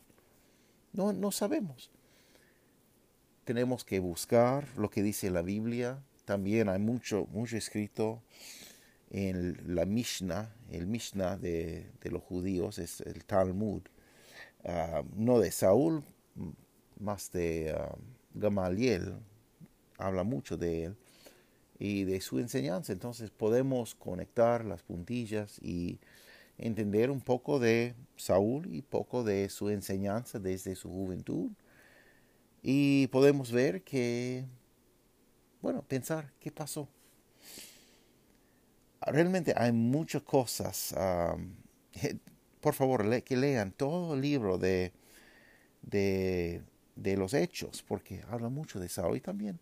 No, 0.92 1.12
no 1.12 1.30
sabemos. 1.30 1.90
Tenemos 3.44 3.84
que 3.84 4.00
buscar 4.00 4.66
lo 4.76 4.90
que 4.90 5.02
dice 5.02 5.30
la 5.30 5.42
Biblia. 5.42 6.02
También 6.24 6.68
hay 6.68 6.78
mucho, 6.78 7.26
mucho 7.30 7.56
escrito 7.56 8.22
en 9.10 9.74
la 9.74 9.84
Mishnah, 9.84 10.54
el 10.70 10.86
Mishnah 10.86 11.36
de, 11.36 11.90
los 12.04 12.22
judíos 12.22 12.78
es 12.78 13.00
el 13.00 13.24
Talmud, 13.24 13.82
ah, 14.64 15.02
no 15.16 15.40
de 15.40 15.50
Saúl, 15.50 16.04
más 16.98 17.32
de 17.32 17.74
uh, 17.76 18.38
Gamaliel, 18.38 19.16
habla 19.98 20.22
mucho 20.22 20.56
de 20.56 20.84
él 20.84 20.96
y 21.80 22.04
de 22.04 22.20
su 22.20 22.38
enseñanza. 22.38 22.92
Entonces 22.92 23.30
podemos 23.30 23.96
conectar 23.96 24.64
las 24.64 24.82
puntillas 24.84 25.58
y 25.60 25.98
entender 26.58 27.10
un 27.10 27.20
poco 27.20 27.58
de 27.58 27.96
Saúl 28.16 28.72
y 28.72 28.82
poco 28.82 29.24
de 29.24 29.48
su 29.48 29.70
enseñanza 29.70 30.38
desde 30.38 30.76
su 30.76 30.90
juventud. 30.90 31.50
Y 32.62 33.08
podemos 33.08 33.50
ver 33.50 33.82
que, 33.82 34.44
bueno, 35.62 35.82
pensar 35.82 36.32
qué 36.38 36.52
pasó 36.52 36.88
realmente 39.06 39.54
hay 39.56 39.72
muchas 39.72 40.22
cosas. 40.22 40.94
por 42.60 42.74
favor, 42.74 43.22
que 43.22 43.36
lean 43.36 43.72
todo 43.72 44.14
el 44.14 44.20
libro 44.20 44.58
de, 44.58 44.92
de, 45.82 46.62
de, 46.96 47.16
los 47.16 47.32
hechos, 47.34 47.82
porque 47.82 48.22
habla 48.28 48.48
mucho 48.50 48.78
de 48.78 48.88
Saúl 48.88 49.22
también 49.22 49.58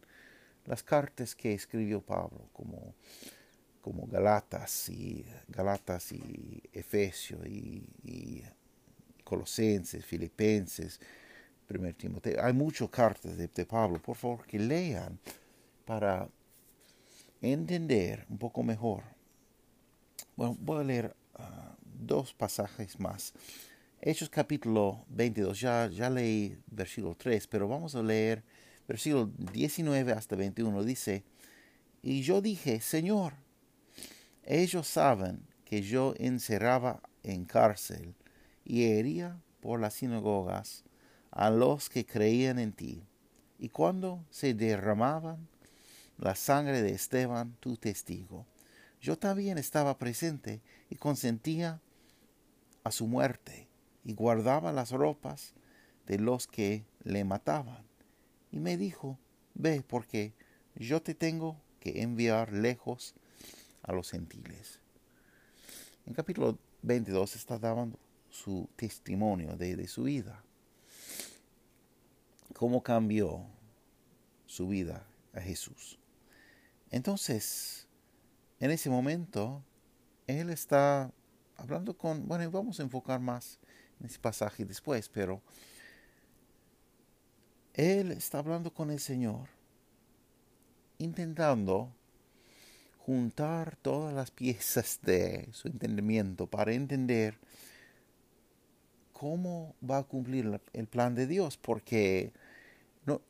las 0.68 0.82
cartas 0.82 1.34
que 1.34 1.54
escribió 1.54 2.00
Pablo, 2.00 2.48
como, 2.52 2.94
como 3.80 4.06
Galatas 4.06 4.88
y 4.88 5.24
Galatas 5.48 6.12
y 6.12 6.62
Efesios 6.72 7.46
y, 7.46 8.44
Colosenses, 9.24 10.06
Filipenses, 10.06 11.00
Primer 11.66 11.94
Timoteo. 11.94 12.42
Hay 12.42 12.54
muchas 12.54 12.88
cartas 12.88 13.36
de, 13.36 13.48
de 13.48 13.66
Pablo, 13.66 14.00
por 14.00 14.16
favor, 14.16 14.46
que 14.46 14.58
lean 14.58 15.18
para 15.84 16.28
entender 17.42 18.24
un 18.30 18.38
poco 18.38 18.62
mejor 18.62 19.18
bueno, 20.38 20.56
voy 20.60 20.80
a 20.80 20.84
leer 20.84 21.16
ah, 21.34 21.74
dos 21.82 22.32
pasajes 22.32 23.00
más. 23.00 23.34
Hechos 24.00 24.30
capítulo 24.30 25.04
22, 25.08 25.58
ya, 25.58 25.88
ya 25.88 26.08
leí 26.08 26.56
versículo 26.70 27.16
3, 27.16 27.48
pero 27.48 27.66
vamos 27.66 27.96
a 27.96 28.02
leer 28.04 28.44
versículo 28.88 29.30
19 29.52 30.12
hasta 30.12 30.34
21. 30.34 30.82
Dice, 30.82 31.22
y 32.02 32.22
yo 32.22 32.40
dije, 32.40 32.80
Señor, 32.80 33.34
ellos 34.42 34.88
saben 34.88 35.46
que 35.64 35.82
yo 35.82 36.14
encerraba 36.16 37.02
en 37.22 37.44
cárcel 37.44 38.14
y 38.64 38.84
hería 38.84 39.40
por 39.60 39.78
las 39.78 39.94
sinagogas 39.94 40.84
a 41.30 41.50
los 41.50 41.90
que 41.90 42.06
creían 42.06 42.58
en 42.58 42.72
ti. 42.72 43.04
Y 43.58 43.68
cuando 43.68 44.24
se 44.30 44.54
derramaban 44.54 45.48
la 46.16 46.34
sangre 46.34 46.80
de 46.80 46.92
Esteban, 46.92 47.56
tu 47.60 47.76
testigo, 47.76 48.46
yo 49.00 49.18
también 49.18 49.58
estaba 49.58 49.98
presente 49.98 50.62
y 50.88 50.96
consentía 50.96 51.80
a 52.84 52.90
su 52.90 53.06
muerte 53.06 53.68
y 54.04 54.14
guardaba 54.14 54.72
las 54.72 54.92
ropas 54.92 55.54
de 56.06 56.18
los 56.18 56.46
que 56.46 56.86
le 57.04 57.24
mataban. 57.24 57.87
Y 58.50 58.58
me 58.58 58.76
dijo, 58.76 59.18
ve 59.54 59.82
porque 59.86 60.32
yo 60.74 61.02
te 61.02 61.14
tengo 61.14 61.60
que 61.80 62.02
enviar 62.02 62.52
lejos 62.52 63.14
a 63.82 63.92
los 63.92 64.10
gentiles. 64.10 64.80
En 66.06 66.14
capítulo 66.14 66.58
22 66.82 67.36
está 67.36 67.58
dando 67.58 67.98
su 68.30 68.68
testimonio 68.76 69.56
de, 69.56 69.76
de 69.76 69.88
su 69.88 70.04
vida. 70.04 70.42
Cómo 72.54 72.82
cambió 72.82 73.46
su 74.46 74.68
vida 74.68 75.06
a 75.34 75.40
Jesús. 75.40 75.98
Entonces, 76.90 77.86
en 78.60 78.70
ese 78.70 78.90
momento, 78.90 79.62
él 80.26 80.50
está 80.50 81.12
hablando 81.56 81.96
con, 81.96 82.26
bueno, 82.26 82.50
vamos 82.50 82.80
a 82.80 82.82
enfocar 82.82 83.20
más 83.20 83.58
en 84.00 84.06
ese 84.06 84.18
pasaje 84.18 84.64
después, 84.64 85.08
pero 85.08 85.42
él 87.78 88.12
está 88.12 88.40
hablando 88.40 88.74
con 88.74 88.90
el 88.90 89.00
Señor, 89.00 89.48
intentando 90.98 91.90
juntar 92.98 93.76
todas 93.76 94.12
las 94.12 94.30
piezas 94.30 94.98
de 95.02 95.48
su 95.52 95.68
entendimiento 95.68 96.46
para 96.46 96.74
entender 96.74 97.38
cómo 99.14 99.74
va 99.88 99.98
a 99.98 100.02
cumplir 100.02 100.60
el 100.74 100.86
plan 100.86 101.14
de 101.14 101.26
Dios, 101.26 101.56
porque 101.56 102.34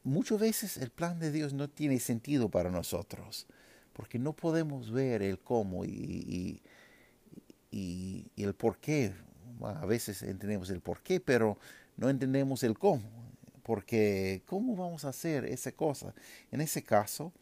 muchas 0.02 0.40
veces 0.40 0.76
el 0.78 0.90
plan 0.90 1.20
de 1.20 1.30
Dios 1.30 1.52
no 1.52 1.68
tiene 1.68 2.00
sentido 2.00 2.48
para 2.48 2.70
nosotros 2.70 3.46
porque 3.98 4.20
no 4.20 4.32
podemos 4.32 4.92
ver 4.92 5.22
el 5.22 5.40
cómo 5.40 5.84
y, 5.84 6.62
y, 7.72 8.30
el 8.36 8.54
por 8.54 8.78
qué. 8.78 9.12
A 9.60 9.86
veces 9.86 10.22
entendemos 10.22 10.70
el 10.70 10.80
por 10.80 11.02
qué, 11.02 11.18
pero 11.18 11.58
no 11.96 12.08
entendemos 12.08 12.62
el 12.62 12.78
cómo. 12.78 13.02
Porque 13.68 14.40
¿cómo 14.46 14.74
vamos 14.76 15.04
a 15.04 15.10
hacer 15.10 15.44
esa 15.44 15.72
cosa? 15.72 16.14
En 16.50 16.62
ese 16.62 16.82
caso, 16.82 17.34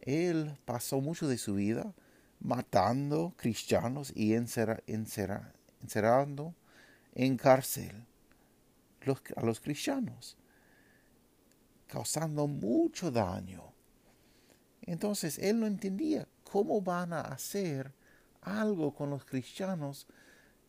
él 0.00 0.58
pasó 0.64 1.00
mucho 1.00 1.28
de 1.28 1.38
su 1.38 1.54
vida 1.54 1.94
matando 2.40 3.34
cristianos 3.36 4.12
y 4.16 4.34
encerrando 4.34 5.44
en 7.14 7.36
cárcel 7.36 8.04
a 9.36 9.44
los 9.44 9.60
cristianos, 9.60 10.36
causando 11.86 12.48
mucho 12.48 13.12
daño 13.12 13.74
entonces 14.86 15.38
él 15.38 15.60
no 15.60 15.66
entendía 15.66 16.26
cómo 16.42 16.80
van 16.80 17.12
a 17.12 17.20
hacer 17.20 17.92
algo 18.42 18.94
con 18.94 19.10
los 19.10 19.24
cristianos 19.24 20.06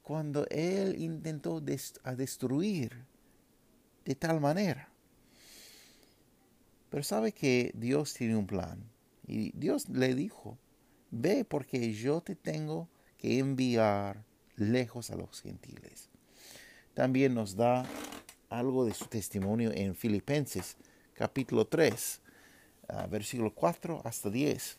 cuando 0.03 0.45
él 0.49 1.01
intentó 1.01 1.59
destruir 1.59 3.05
de 4.05 4.15
tal 4.15 4.39
manera. 4.39 4.89
Pero 6.89 7.03
sabe 7.03 7.31
que 7.31 7.71
Dios 7.75 8.13
tiene 8.13 8.35
un 8.37 8.47
plan. 8.47 8.89
Y 9.27 9.51
Dios 9.57 9.89
le 9.89 10.13
dijo, 10.13 10.57
ve 11.11 11.43
porque 11.43 11.93
yo 11.93 12.21
te 12.21 12.35
tengo 12.35 12.87
que 13.17 13.39
enviar 13.39 14.23
lejos 14.55 15.09
a 15.11 15.15
los 15.15 15.41
gentiles. 15.41 16.09
También 16.93 17.33
nos 17.33 17.55
da 17.55 17.85
algo 18.49 18.85
de 18.85 18.93
su 18.93 19.07
testimonio 19.07 19.71
en 19.73 19.95
Filipenses 19.95 20.77
capítulo 21.13 21.65
3, 21.65 22.21
ah, 22.89 23.07
versículo 23.07 23.53
4 23.53 24.01
hasta 24.03 24.29
10. 24.29 24.77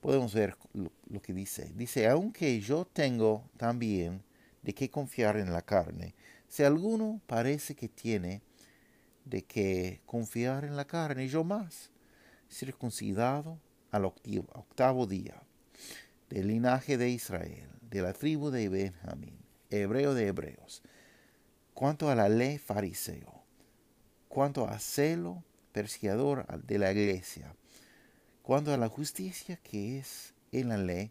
Podemos 0.00 0.34
ver 0.34 0.56
lo 1.08 1.20
que 1.20 1.32
dice. 1.32 1.72
Dice, 1.74 2.08
aunque 2.08 2.60
yo 2.60 2.84
tengo 2.84 3.48
también 3.56 4.22
de 4.62 4.74
qué 4.74 4.90
confiar 4.90 5.36
en 5.36 5.52
la 5.52 5.62
carne, 5.62 6.14
si 6.54 6.62
alguno 6.62 7.20
parece 7.26 7.74
que 7.74 7.88
tiene 7.88 8.40
de 9.24 9.42
qué 9.42 10.00
confiar 10.06 10.64
en 10.64 10.76
la 10.76 10.84
carne, 10.84 11.26
yo 11.26 11.42
más, 11.42 11.90
circuncidado 12.48 13.58
al 13.90 14.04
octavo 14.04 15.08
día, 15.08 15.42
del 16.30 16.46
linaje 16.46 16.96
de 16.96 17.10
Israel, 17.10 17.68
de 17.90 18.02
la 18.02 18.12
tribu 18.12 18.52
de 18.52 18.68
Benjamín, 18.68 19.36
hebreo 19.68 20.14
de 20.14 20.28
hebreos, 20.28 20.84
cuanto 21.72 22.08
a 22.08 22.14
la 22.14 22.28
ley 22.28 22.58
fariseo, 22.58 23.42
cuanto 24.28 24.68
a 24.68 24.78
celo 24.78 25.42
perseguidor 25.72 26.46
de 26.62 26.78
la 26.78 26.92
iglesia, 26.92 27.52
cuanto 28.42 28.72
a 28.72 28.76
la 28.76 28.88
justicia 28.88 29.56
que 29.56 29.98
es 29.98 30.34
en 30.52 30.68
la 30.68 30.76
ley, 30.76 31.10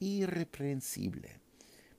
irreprensible. 0.00 1.38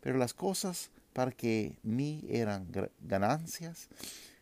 Pero 0.01 0.17
las 0.17 0.33
cosas 0.33 0.91
para 1.13 1.31
que 1.31 1.77
mí 1.83 2.25
eran 2.27 2.67
ganancias, 2.99 3.89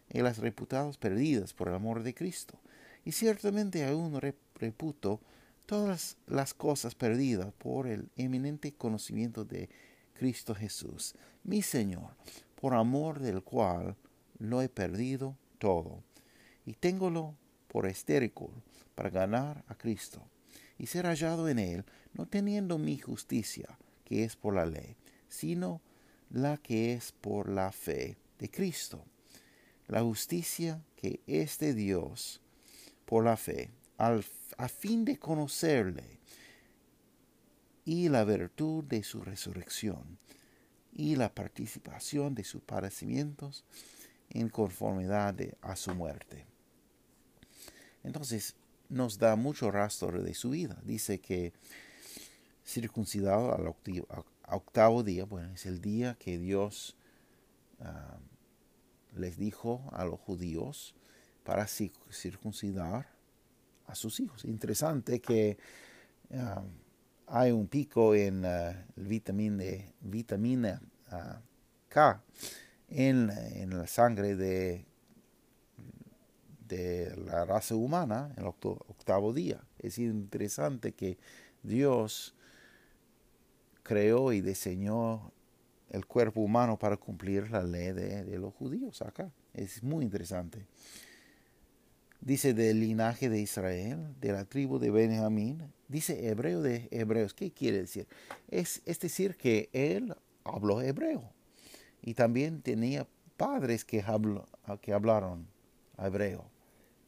y 0.10 0.22
las 0.22 0.40
reputadas 0.40 0.98
perdidas 0.98 1.54
por 1.54 1.70
el 1.70 1.76
amor 1.76 2.04
de 2.04 2.14
Cristo. 2.14 2.60
Y 3.06 3.14
ciertamente 3.14 3.86
aún 3.86 4.20
reputo 4.56 5.22
todas 5.66 6.18
las 6.28 6.54
cosas 6.54 6.96
perdidas 6.96 7.54
por 7.54 7.88
el 7.88 8.10
eminente 8.16 8.74
conocimiento 8.74 9.46
de 9.46 9.70
Cristo 10.14 10.54
Jesús, 10.54 11.16
mi 11.44 11.62
Señor, 11.62 12.16
por 12.60 12.74
amor 12.74 13.20
del 13.20 13.42
cual 13.42 13.96
lo 14.38 14.62
he 14.62 14.70
perdido 14.70 15.38
todo, 15.58 16.04
y 16.66 16.74
téngolo 16.74 17.36
por 17.68 17.88
estéril 17.88 18.34
para 18.94 19.10
ganar 19.10 19.64
a 19.68 19.76
Cristo, 19.76 20.22
y 20.78 20.88
ser 20.88 21.06
hallado 21.06 21.48
en 21.48 21.58
él, 21.58 21.86
no 22.14 22.28
teniendo 22.28 22.78
mi 22.78 22.98
justicia, 22.98 23.80
que 24.04 24.24
es 24.24 24.36
por 24.36 24.54
la 24.54 24.66
ley, 24.66 24.96
sino 25.30 25.82
la 26.34 26.58
que 26.58 26.94
es 26.94 27.12
por 27.12 27.50
la 27.50 27.72
fe 27.72 28.18
de 28.40 28.50
Cristo. 28.50 29.04
La 29.88 30.02
justicia 30.02 30.82
que 30.96 31.22
es 31.28 31.58
de 31.60 31.74
Dios 31.74 32.42
por 33.06 33.26
la 33.26 33.36
fe, 33.36 33.72
a 33.98 34.68
fin 34.70 35.04
de 35.04 35.20
conocerle 35.20 36.20
y 37.84 38.08
la 38.10 38.24
virtud 38.24 38.84
de 38.86 39.04
su 39.04 39.22
resurrección 39.22 40.18
y 40.94 41.16
la 41.16 41.34
participación 41.34 42.36
de 42.36 42.44
sus 42.44 42.62
padecimientos 42.62 43.66
en 44.30 44.50
conformidad 44.50 45.36
a 45.62 45.76
su 45.76 45.94
muerte. 45.94 46.46
Entonces 48.04 48.56
nos 48.90 49.18
da 49.18 49.36
mucho 49.36 49.72
rastro 49.72 50.22
de 50.22 50.34
su 50.34 50.52
vida. 50.52 50.78
Dice 50.84 51.20
que 51.20 51.54
circuncidado 52.66 53.54
al 53.54 53.68
octavo, 54.56 55.04
día, 55.04 55.26
bueno, 55.26 55.54
es 55.54 55.66
el 55.66 55.82
día 55.82 56.16
que 56.20 56.38
Dios 56.38 56.96
ah, 57.80 58.18
les 59.16 59.38
dijo 59.38 59.90
a 59.94 60.06
los 60.06 60.20
judíos 60.20 60.96
para 61.44 61.68
circuncidar 61.68 63.08
a 63.88 63.96
sus 63.96 64.20
hijos. 64.20 64.46
Interesante 64.46 65.20
que 65.20 65.58
ah, 66.34 66.64
hay 67.28 67.52
un 67.52 67.68
pico 67.68 68.14
en 68.14 68.46
uh, 68.46 68.74
vitamina, 68.96 70.82
K 71.88 72.24
en, 72.90 73.28
la 73.70 73.88
sangre 73.88 74.36
de, 74.36 74.86
de 76.68 77.16
la 77.26 77.46
raza 77.46 77.76
humana 77.76 78.34
en 78.36 78.44
el 78.44 78.48
octavo 78.48 79.34
día. 79.34 79.62
Es 79.80 79.98
interesante 79.98 80.92
que 80.92 81.18
Dios 81.64 82.36
creó 83.92 84.32
y 84.32 84.40
diseñó 84.40 85.34
el 85.90 86.06
cuerpo 86.06 86.40
humano 86.40 86.80
para 86.80 86.96
cumplir 86.96 87.52
la 87.52 87.62
ley 87.62 87.92
de, 87.92 88.38
los 88.38 88.54
judíos 88.54 89.02
acá. 89.02 89.30
Es 89.54 89.84
muy 89.84 90.06
interesante. 90.06 90.66
Dice 92.22 92.54
del 92.54 92.80
linaje 92.80 93.28
de 93.28 93.42
Israel, 93.42 94.16
de 94.22 94.32
la 94.32 94.46
tribu 94.46 94.80
de 94.80 94.92
Benjamín, 94.92 95.74
dice 95.90 96.30
hebreo 96.30 96.62
de 96.62 96.88
hebreos. 96.90 97.34
¿Qué 97.34 97.52
quiere 97.52 97.80
decir? 97.80 98.08
Es, 98.48 98.82
es 98.86 98.98
decir 98.98 99.36
que 99.36 99.70
él 99.74 100.16
habló 100.46 100.82
hebreo 100.82 101.30
y 102.02 102.14
también 102.14 102.62
tenía 102.62 103.06
padres 103.36 103.84
que, 103.84 104.02
que 104.82 104.94
hablaron 104.94 105.48
hebreo. 105.98 106.46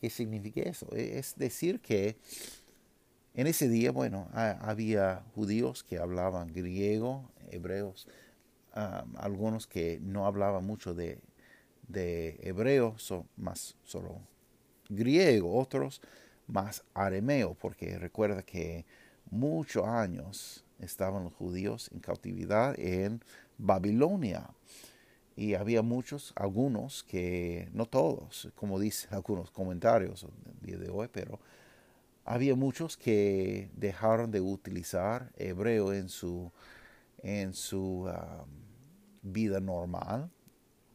¿Qué 0.02 0.10
significa 0.10 0.64
eso? 0.64 0.94
Es 0.94 1.38
decir 1.38 1.80
que 1.80 2.18
en 3.36 3.48
ese 3.48 3.68
día, 3.68 3.92
bueno, 3.92 4.30
había 4.34 5.24
judíos 5.34 5.84
que 5.84 5.98
hablaban 5.98 6.54
griego, 6.54 7.32
hebreos, 7.50 8.08
algunos 8.74 9.68
que 9.68 10.00
no 10.02 10.26
hablaban 10.26 10.66
mucho 10.66 10.94
de, 10.94 11.20
hebreo, 12.42 12.98
son 12.98 13.28
más 13.36 13.76
solo 13.84 14.22
griego, 14.90 15.58
otros 15.58 16.02
más 16.48 16.84
arameo, 16.94 17.56
porque 17.56 17.98
recuerda 17.98 18.44
que 18.44 18.86
muchos 19.30 19.86
años 19.86 20.64
estaban 20.80 21.24
los 21.24 21.34
judíos 21.34 21.90
en 21.94 22.00
cautividad 22.00 22.80
en 22.80 23.22
Babilonia. 23.58 24.50
Y 25.36 25.56
había 25.56 25.82
muchos, 25.82 26.32
algunos 26.36 27.04
que, 27.04 27.68
no 27.74 27.88
todos, 27.88 28.52
como 28.56 28.80
dicen 28.80 29.10
algunos 29.14 29.50
comentarios 29.50 30.24
el 30.24 30.68
día 30.68 30.78
de 30.78 30.90
hoy, 30.92 31.10
pero 31.12 31.40
había 32.26 32.56
muchos 32.56 32.98
que 32.98 33.70
dejaron 33.76 34.32
de 34.32 34.42
utilizar 34.42 35.32
hebreo 35.36 35.94
en 35.94 36.10
su, 36.10 36.52
en 37.20 37.54
su 37.54 38.04
um, 38.04 38.48
vida 39.22 39.60
normal, 39.60 40.30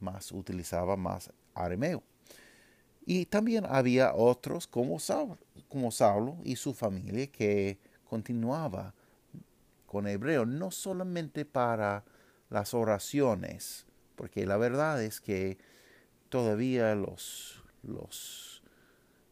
más 0.01 0.33
utilizaba 0.33 0.97
más 0.97 1.31
arameo. 1.55 2.03
Y 3.05 3.27
también 3.27 3.65
había 3.67 4.15
otros 4.15 4.67
como 4.67 4.99
Saulo, 4.99 5.39
como 5.69 5.91
Saulo 5.91 6.37
y 6.45 6.57
su 6.57 6.75
familia 6.75 7.27
que 7.27 7.79
continuaba 8.05 8.95
con 9.87 10.07
hebreo, 10.07 10.45
no 10.45 10.71
solamente 10.71 11.47
para 11.47 12.05
las 12.51 12.75
oraciones, 12.75 13.87
porque 14.15 14.47
la 14.47 14.59
verdad 14.59 15.03
es 15.03 15.21
que 15.21 15.57
todavía 16.29 16.95
los, 16.95 17.63
los 17.83 18.48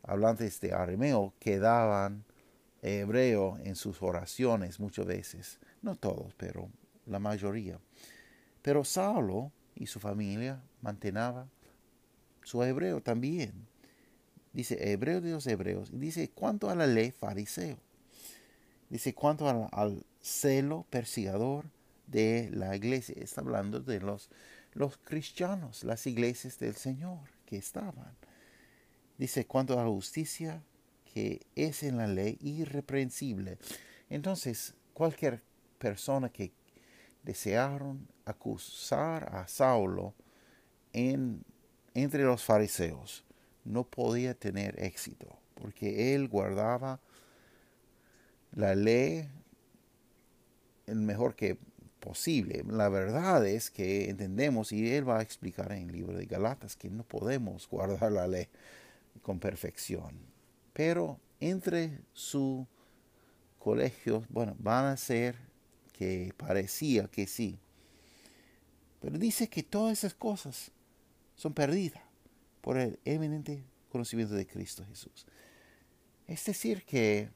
hablantes 0.06 0.60
de 0.60 0.72
arameo 0.72 1.34
quedaban 1.38 2.24
hebreo 2.82 3.58
en 3.64 3.74
sus 3.76 4.02
oraciones 4.02 4.78
muchas 4.80 5.06
veces, 5.06 5.58
no 5.82 5.96
todos, 5.96 6.34
pero 6.34 6.70
la 7.06 7.18
mayoría. 7.18 7.78
Pero 8.62 8.84
Saulo 8.84 9.52
y 9.74 9.86
su 9.86 10.00
familia 10.00 10.60
mantenaba 10.80 11.48
su 12.42 12.62
hebreo 12.62 13.00
también. 13.00 13.52
Dice 14.52 14.92
hebreo 14.92 15.20
de 15.20 15.32
los 15.32 15.46
hebreos. 15.46 15.90
Y 15.92 15.98
dice 15.98 16.30
cuanto 16.30 16.70
a 16.70 16.74
la 16.74 16.86
ley 16.86 17.10
fariseo. 17.10 17.78
Dice 18.88 19.14
cuanto 19.14 19.48
al, 19.48 20.04
celo 20.20 20.86
persigador 20.90 21.66
de 22.06 22.50
la 22.52 22.74
iglesia. 22.74 23.14
Está 23.18 23.40
hablando 23.40 23.80
de 23.80 24.00
los, 24.00 24.30
los 24.74 24.96
cristianos, 24.96 25.84
las 25.84 26.06
iglesias 26.06 26.58
del 26.58 26.74
Señor 26.74 27.20
que 27.44 27.56
estaban. 27.56 28.16
Dice 29.18 29.46
cuanto 29.46 29.78
a 29.78 29.82
la 29.82 29.88
justicia 29.88 30.62
que 31.12 31.46
es 31.54 31.82
en 31.82 31.96
la 31.96 32.06
ley 32.06 32.36
irreprensible. 32.40 33.58
Entonces, 34.10 34.74
cualquier 34.92 35.42
persona 35.78 36.28
que 36.28 36.52
desearon 37.22 38.06
acusar 38.24 39.34
a 39.34 39.48
Saulo 39.48 40.14
en 40.92 41.44
entre 41.94 42.24
los 42.24 42.44
fariseos 42.44 43.24
no 43.64 43.84
podía 43.84 44.34
tener 44.34 44.82
éxito, 44.82 45.38
porque 45.54 46.14
él 46.14 46.28
guardaba 46.28 47.00
la 48.52 48.74
ley 48.74 49.28
el 50.86 50.96
mejor 50.96 51.34
que 51.34 51.58
posible. 52.00 52.62
La 52.68 52.90
verdad 52.90 53.46
es 53.46 53.70
que 53.70 54.10
entendemos, 54.10 54.72
y 54.72 54.94
él 54.94 55.08
va 55.08 55.18
a 55.18 55.22
explicar 55.22 55.72
en 55.72 55.88
el 55.88 55.96
libro 55.96 56.16
de 56.16 56.26
Galatas, 56.26 56.76
que 56.76 56.90
no 56.90 57.02
podemos 57.02 57.66
guardar 57.68 58.12
la 58.12 58.28
ley 58.28 58.48
con 59.22 59.40
perfección. 59.40 60.18
Pero 60.72 61.20
entre 61.40 62.00
su 62.12 62.66
colegio, 63.58 64.24
bueno, 64.28 64.54
van 64.58 64.86
a 64.86 64.96
ser 64.96 65.36
que 65.92 66.32
parecía 66.36 67.08
que 67.08 67.26
sí. 67.26 67.58
Pero 69.00 69.18
dice 69.18 69.48
que 69.48 69.62
todas 69.62 69.98
esas 69.98 70.14
cosas 70.14 70.70
son 71.34 71.52
perdidas 71.52 72.02
por 72.60 72.78
el 72.78 72.98
eminente 73.04 73.64
conocimiento 73.90 74.34
de 74.34 74.46
Cristo 74.46 74.84
Jesús. 74.86 75.26
Es 76.26 76.44
decir, 76.44 76.84
que 76.84 77.30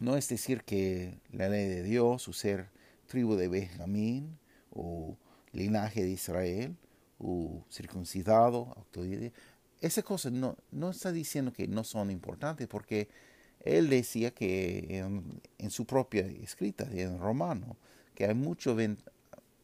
no 0.00 0.16
es 0.16 0.28
decir 0.28 0.62
que 0.62 1.20
la 1.32 1.48
ley 1.48 1.66
de 1.66 1.82
Dios, 1.82 2.28
o 2.28 2.32
ser 2.32 2.70
tribu 3.06 3.34
de 3.34 3.48
Benjamín, 3.48 4.38
o 4.70 5.16
linaje 5.52 6.02
de 6.02 6.10
Israel, 6.10 6.76
o 7.18 7.64
circuncidado, 7.70 8.86
esas 9.80 10.04
cosas 10.04 10.32
no, 10.32 10.56
no 10.70 10.90
está 10.90 11.12
diciendo 11.12 11.52
que 11.52 11.68
no 11.68 11.84
son 11.84 12.10
importantes, 12.10 12.66
porque 12.66 13.08
él 13.60 13.88
decía 13.88 14.30
que 14.32 14.98
en, 15.58 15.70
su 15.70 15.84
propia 15.84 16.22
escrita, 16.26 16.88
en 16.90 17.18
romano, 17.18 17.76
que 18.14 18.26
hay 18.26 18.34
mucho, 18.34 18.76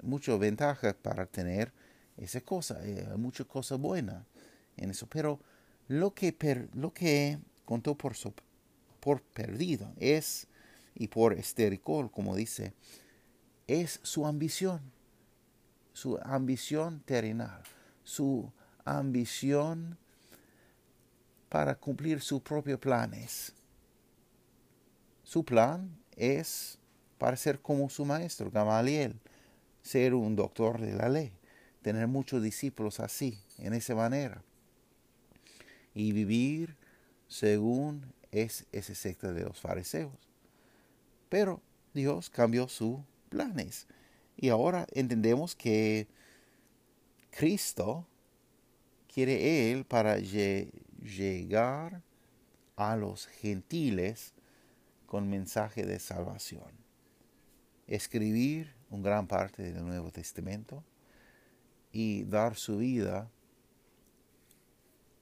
mucho 0.03 0.38
ventaja 0.38 0.94
para 0.94 1.27
tener 1.27 1.72
esa 2.16 2.40
cosa, 2.40 2.85
eh, 2.85 3.07
hay 3.11 3.18
muchas 3.18 3.46
cosas 3.46 3.79
buenas 3.79 4.24
en 4.77 4.90
eso, 4.90 5.07
pero 5.09 5.40
lo 5.88 6.14
que, 6.14 6.35
lo 6.74 6.92
que 6.92 7.38
contó 7.64 7.96
por, 7.96 8.14
por 9.00 9.22
perdido 9.22 9.92
es, 9.98 10.46
y 10.94 11.09
por 11.09 11.35
estericol, 11.35 12.11
como 12.11 12.37
dice, 12.37 12.72
es 13.66 14.00
su 14.03 14.27
ambición, 14.27 14.81
su 15.92 16.18
ambición 16.22 17.00
terrenal, 17.00 17.62
su 18.03 18.53
ambición 18.85 19.98
para 21.54 21.76
cumplir 21.76 22.20
sus 22.20 22.42
propios 22.42 22.80
planes. 22.80 23.52
Su 25.22 25.44
plan 25.44 25.88
es 26.16 26.80
para 27.16 27.36
ser 27.36 27.60
como 27.60 27.88
su 27.88 28.04
maestro, 28.04 28.50
Gamaliel, 28.50 29.20
ser 29.80 30.14
un 30.14 30.34
doctor 30.34 30.80
de 30.80 30.94
la 30.94 31.08
ley, 31.08 31.32
tener 31.80 32.08
muchos 32.08 32.42
discípulos 32.42 32.98
así, 32.98 33.38
en 33.58 33.72
esa 33.72 33.94
manera, 33.94 34.42
y 35.94 36.10
vivir 36.10 36.74
según 37.28 38.04
es 38.32 38.66
ese 38.72 38.96
secta 38.96 39.32
de 39.32 39.44
los 39.44 39.60
fariseos. 39.60 40.10
Pero 41.28 41.62
Dios 41.92 42.30
cambió 42.30 42.66
sus 42.66 42.98
planes 43.28 43.86
y 44.36 44.48
ahora 44.48 44.88
entendemos 44.90 45.54
que 45.54 46.08
Cristo 47.30 48.08
quiere 49.06 49.70
Él 49.70 49.84
para 49.84 50.18
llegar 51.04 52.02
a 52.76 52.96
los 52.96 53.26
gentiles 53.26 54.32
con 55.06 55.28
mensaje 55.28 55.86
de 55.86 56.00
salvación. 56.00 56.72
Escribir 57.86 58.74
una 58.90 59.02
gran 59.02 59.26
parte 59.26 59.62
del 59.62 59.84
Nuevo 59.84 60.10
Testamento 60.10 60.82
y 61.92 62.24
dar 62.24 62.56
su 62.56 62.78
vida 62.78 63.30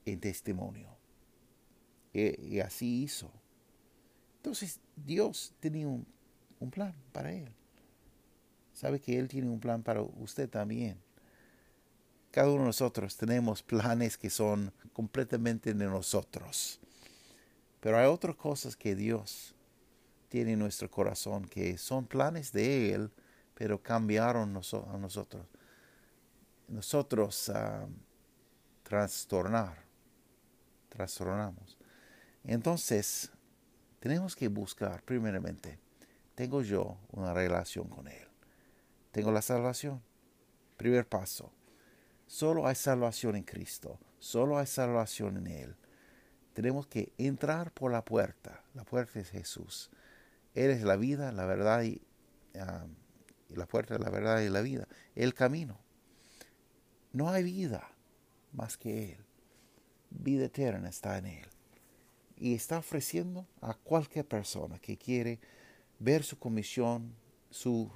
en 0.07 0.21
testimonio. 0.21 0.88
Y, 2.14 2.61
así 2.61 3.03
hizo. 3.03 3.33
Entonces 4.37 4.81
Dios 4.97 5.55
tenía 5.61 5.88
un, 5.88 6.07
un 6.61 6.71
plan 6.71 6.95
para 7.12 7.33
él. 7.33 7.53
Sabe 8.73 9.01
que 9.01 9.18
Él 9.18 9.29
tiene 9.29 9.49
un 9.49 9.61
plan 9.61 9.83
para 9.83 10.03
usted 10.03 10.49
también. 10.49 10.99
Cada 12.33 12.49
uno 12.49 12.61
de 12.61 12.66
nosotros 12.68 13.14
tenemos 13.18 13.62
planes 13.62 14.16
que 14.16 14.31
son 14.31 14.73
completamente 14.95 15.75
de 15.75 15.85
nosotros. 15.85 16.81
Pero 17.79 17.99
hay 17.99 18.07
otras 18.07 18.37
cosas 18.37 18.75
que 18.75 18.95
Dios 18.95 19.55
tiene 20.31 20.53
en 20.53 20.59
nuestro 20.59 20.90
corazón 20.90 21.45
que 21.45 21.77
son 21.77 22.07
planes 22.07 22.51
de 22.51 22.95
Él, 22.95 23.11
pero 23.55 23.83
cambiaron 23.83 24.49
a 24.49 24.97
nosotros. 24.99 25.47
Nosotros 26.68 27.51
uh, 27.51 27.87
trastornar, 28.83 29.85
trastornamos. 30.88 31.77
Entonces, 32.45 33.31
tenemos 34.01 34.35
que 34.35 34.49
buscar, 34.49 35.03
primeramente, 35.03 35.79
tengo 36.35 36.62
yo 36.62 36.97
una 37.11 37.35
relación 37.35 37.88
con 37.88 38.09
Él. 38.09 38.27
Tengo 39.11 39.31
la 39.33 39.42
salvación. 39.42 40.03
Primer 40.79 41.07
paso 41.07 41.53
Solo 42.33 42.66
hay 42.66 42.77
salvación 42.77 43.37
en 43.37 43.42
Cristo, 43.42 44.01
solo 44.18 44.57
hay 44.57 44.64
salvación 44.64 45.37
en 45.37 45.49
Él. 45.49 45.77
Tenemos 46.55 46.87
que 46.87 47.12
entrar 47.18 47.73
por 47.73 47.92
la 47.92 48.07
puerta. 48.07 48.64
La 48.73 48.85
puerta 48.85 49.21
es 49.21 49.29
Jesús. 49.29 49.90
Él 50.55 50.71
es 50.71 50.83
la 50.83 50.97
vida, 50.97 51.31
la 51.31 51.45
verdad 51.45 51.83
y, 51.83 52.01
ah, 52.59 52.87
la 53.51 53.66
puerta 53.66 53.99
de 53.99 54.03
la 54.03 54.09
verdad 54.09 54.40
y 54.40 54.49
la 54.49 54.62
vida. 54.62 54.88
El 55.14 55.35
camino. 55.35 55.79
No 57.12 57.29
hay 57.29 57.42
vida 57.42 57.90
más 58.55 58.79
que 58.79 59.12
Él. 59.12 59.27
Vida 60.09 60.47
eterna 60.47 60.88
está 60.88 61.18
en 61.18 61.27
Él. 61.27 61.49
Y 62.38 62.55
está 62.55 62.79
ofreciendo 62.79 63.47
a 63.61 63.75
cualquier 63.75 64.27
persona 64.27 64.79
que 64.79 64.97
quiere 64.97 65.38
ver 65.99 66.25
su 66.25 66.38
comisión, 66.38 67.14
su, 67.51 67.92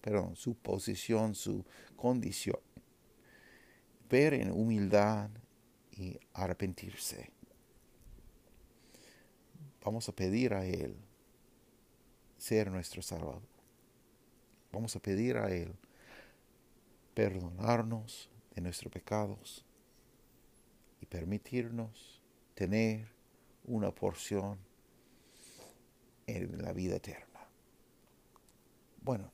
perdón, 0.00 0.36
su 0.36 0.54
posición, 0.54 1.34
su 1.34 1.66
condición 1.96 2.60
ver 4.12 4.34
en 4.34 4.50
humildad 4.50 5.30
y 5.90 6.20
arrepentirse. 6.34 7.30
Vamos 9.82 10.06
a 10.06 10.12
pedir 10.12 10.52
a 10.52 10.66
Él 10.66 10.94
ser 12.36 12.70
nuestro 12.70 13.00
Salvador. 13.00 13.40
Vamos 14.70 14.94
a 14.96 15.00
pedir 15.00 15.38
a 15.38 15.50
Él 15.50 15.74
perdonarnos 17.14 18.30
de 18.54 18.60
nuestros 18.60 18.92
pecados 18.92 19.64
y 21.00 21.06
permitirnos 21.06 22.22
tener 22.54 23.08
una 23.64 23.94
porción 23.94 24.58
en 26.26 26.60
la 26.60 26.74
vida 26.74 26.96
eterna. 26.96 27.48
Bueno, 29.00 29.32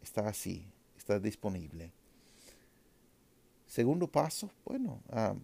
está 0.00 0.26
así, 0.26 0.72
está 0.96 1.20
disponible. 1.20 1.92
Segundo 3.76 4.08
paso, 4.08 4.50
bueno, 4.64 5.02
ah, 5.10 5.34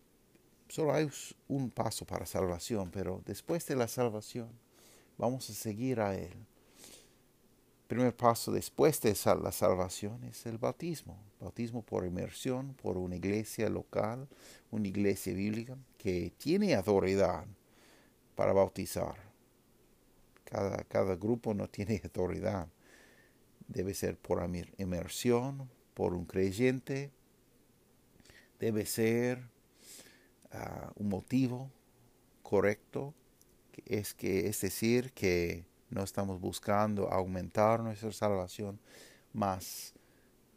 solo 0.67 0.95
hay 0.95 1.07
un 1.49 1.69
paso 1.69 2.07
para 2.07 2.25
salvación, 2.25 2.91
pero 2.91 3.21
después 3.27 3.67
de 3.67 3.77
la 3.77 3.87
salvación 3.87 4.49
vamos 5.19 5.51
a 5.51 5.53
seguir 5.53 6.01
a 6.01 6.17
Él. 6.17 6.33
Primer 7.89 8.17
paso 8.17 8.51
después 8.51 9.03
de 9.03 9.15
la 9.39 9.53
salvación 9.53 10.25
es 10.25 10.47
el 10.47 10.57
bautismo. 10.57 11.19
Bautismo 11.41 11.83
por 11.83 12.07
inmersión, 12.07 12.73
por 12.73 12.97
una 12.97 13.17
iglesia 13.17 13.69
local, 13.69 14.27
una 14.71 14.89
iglesia 14.89 15.35
bíblica 15.35 15.77
que 15.99 16.33
tiene 16.39 16.75
autoridad 16.75 17.45
para 18.35 18.55
bautizar. 18.55 19.17
Cada, 20.45 20.85
cada 20.85 21.17
grupo 21.17 21.53
no 21.53 21.69
tiene 21.69 22.01
autoridad. 22.03 22.67
Debe 23.69 23.93
ser 23.93 24.17
por 24.17 24.43
inmersión, 24.79 25.69
por 25.93 26.15
un 26.15 26.25
creyente 26.25 27.11
debe 28.63 28.87
ser 28.87 29.43
ah, 30.53 30.93
un 30.95 31.09
motivo 31.09 31.69
correcto, 32.45 33.13
es, 33.87 34.15
que, 34.15 34.47
es 34.47 34.61
decir, 34.61 35.11
que 35.15 35.65
no 35.91 36.05
estamos 36.05 36.41
buscando 36.41 37.11
aumentar 37.11 37.81
nuestra 37.81 38.13
salvación, 38.13 38.79
más 39.33 39.95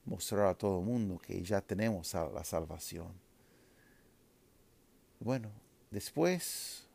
mostrar 0.05 0.45
a 0.45 0.53
todo 0.53 0.81
el 0.81 0.85
mundo 0.85 1.17
que 1.17 1.41
ya 1.41 1.61
tenemos 1.61 2.13
la 2.13 2.43
salvación. 2.43 3.11
Bueno, 5.19 5.49
después 5.89 6.87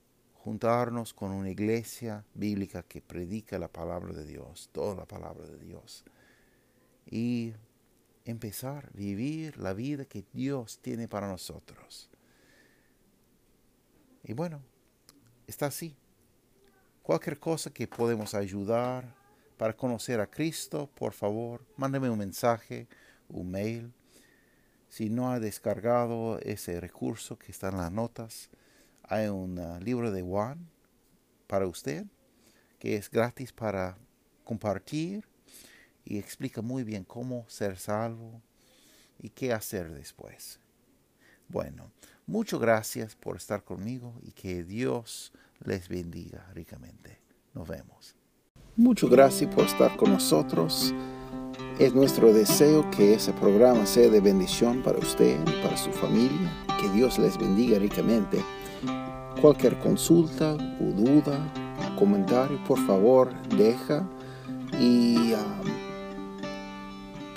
juntarnos 0.44 1.12
con 1.12 1.32
una 1.32 1.50
iglesia 1.50 2.24
bíblica 2.34 2.84
que 2.84 3.02
predica 3.02 3.58
la 3.58 3.66
palabra 3.66 4.12
de 4.12 4.26
Dios, 4.26 4.68
toda 4.70 4.94
la 4.94 5.06
palabra 5.06 5.44
de 5.44 5.58
Dios. 5.58 6.04
Y 7.10 7.54
empezar 8.24 8.86
a 8.86 8.96
vivir 8.96 9.58
la 9.58 9.72
vida 9.72 10.04
que 10.04 10.24
Dios 10.32 10.78
tiene 10.80 11.08
para 11.08 11.28
nosotros. 11.28 12.08
Y 14.22 14.32
bueno, 14.32 14.62
está 15.46 15.66
así. 15.66 15.96
Cualquier 17.02 17.38
cosa 17.38 17.70
que 17.70 17.88
podemos 17.88 18.34
ayudar 18.34 19.14
para 19.56 19.76
conocer 19.76 20.20
a 20.20 20.30
Cristo, 20.30 20.88
por 20.94 21.12
favor, 21.12 21.64
mándeme 21.76 22.10
un 22.10 22.18
mensaje, 22.18 22.88
un 23.28 23.50
mail. 23.50 23.92
Si 24.88 25.08
no 25.08 25.30
ha 25.30 25.40
descargado 25.40 26.38
ese 26.40 26.80
recurso 26.80 27.38
que 27.38 27.52
está 27.52 27.68
en 27.68 27.78
las 27.78 27.92
notas, 27.92 28.50
hay 29.02 29.28
un 29.28 29.58
uh, 29.58 29.80
libro 29.80 30.10
de 30.10 30.22
Juan 30.22 30.70
para 31.46 31.66
usted 31.66 32.06
que 32.78 32.96
es 32.96 33.10
gratis 33.10 33.52
para 33.52 33.98
compartir 34.44 35.29
y 36.04 36.18
explica 36.18 36.62
muy 36.62 36.84
bien 36.84 37.04
cómo 37.04 37.44
ser 37.48 37.78
salvo 37.78 38.42
y 39.18 39.30
qué 39.30 39.52
hacer 39.52 39.92
después. 39.92 40.60
Bueno, 41.48 41.90
muchas 42.26 42.60
gracias 42.60 43.14
por 43.14 43.36
estar 43.36 43.64
conmigo 43.64 44.14
y 44.22 44.32
que 44.32 44.64
Dios 44.64 45.32
les 45.64 45.88
bendiga 45.88 46.48
ricamente. 46.54 47.20
Nos 47.54 47.68
vemos. 47.68 48.14
Muchas 48.76 49.10
gracias 49.10 49.52
por 49.54 49.64
estar 49.64 49.96
con 49.96 50.12
nosotros. 50.12 50.94
Es 51.78 51.94
nuestro 51.94 52.32
deseo 52.32 52.88
que 52.90 53.14
ese 53.14 53.32
programa 53.32 53.84
sea 53.84 54.08
de 54.08 54.20
bendición 54.20 54.82
para 54.82 54.98
usted 54.98 55.38
y 55.40 55.62
para 55.62 55.76
su 55.76 55.90
familia. 55.92 56.66
Que 56.80 56.88
Dios 56.90 57.18
les 57.18 57.36
bendiga 57.36 57.78
ricamente. 57.78 58.42
Cualquier 59.40 59.78
consulta 59.80 60.54
o 60.54 60.84
duda 60.84 61.52
comentario, 62.00 62.58
por 62.64 62.78
favor, 62.86 63.30
deja 63.56 64.08
y 64.80 65.34
um, 65.34 65.89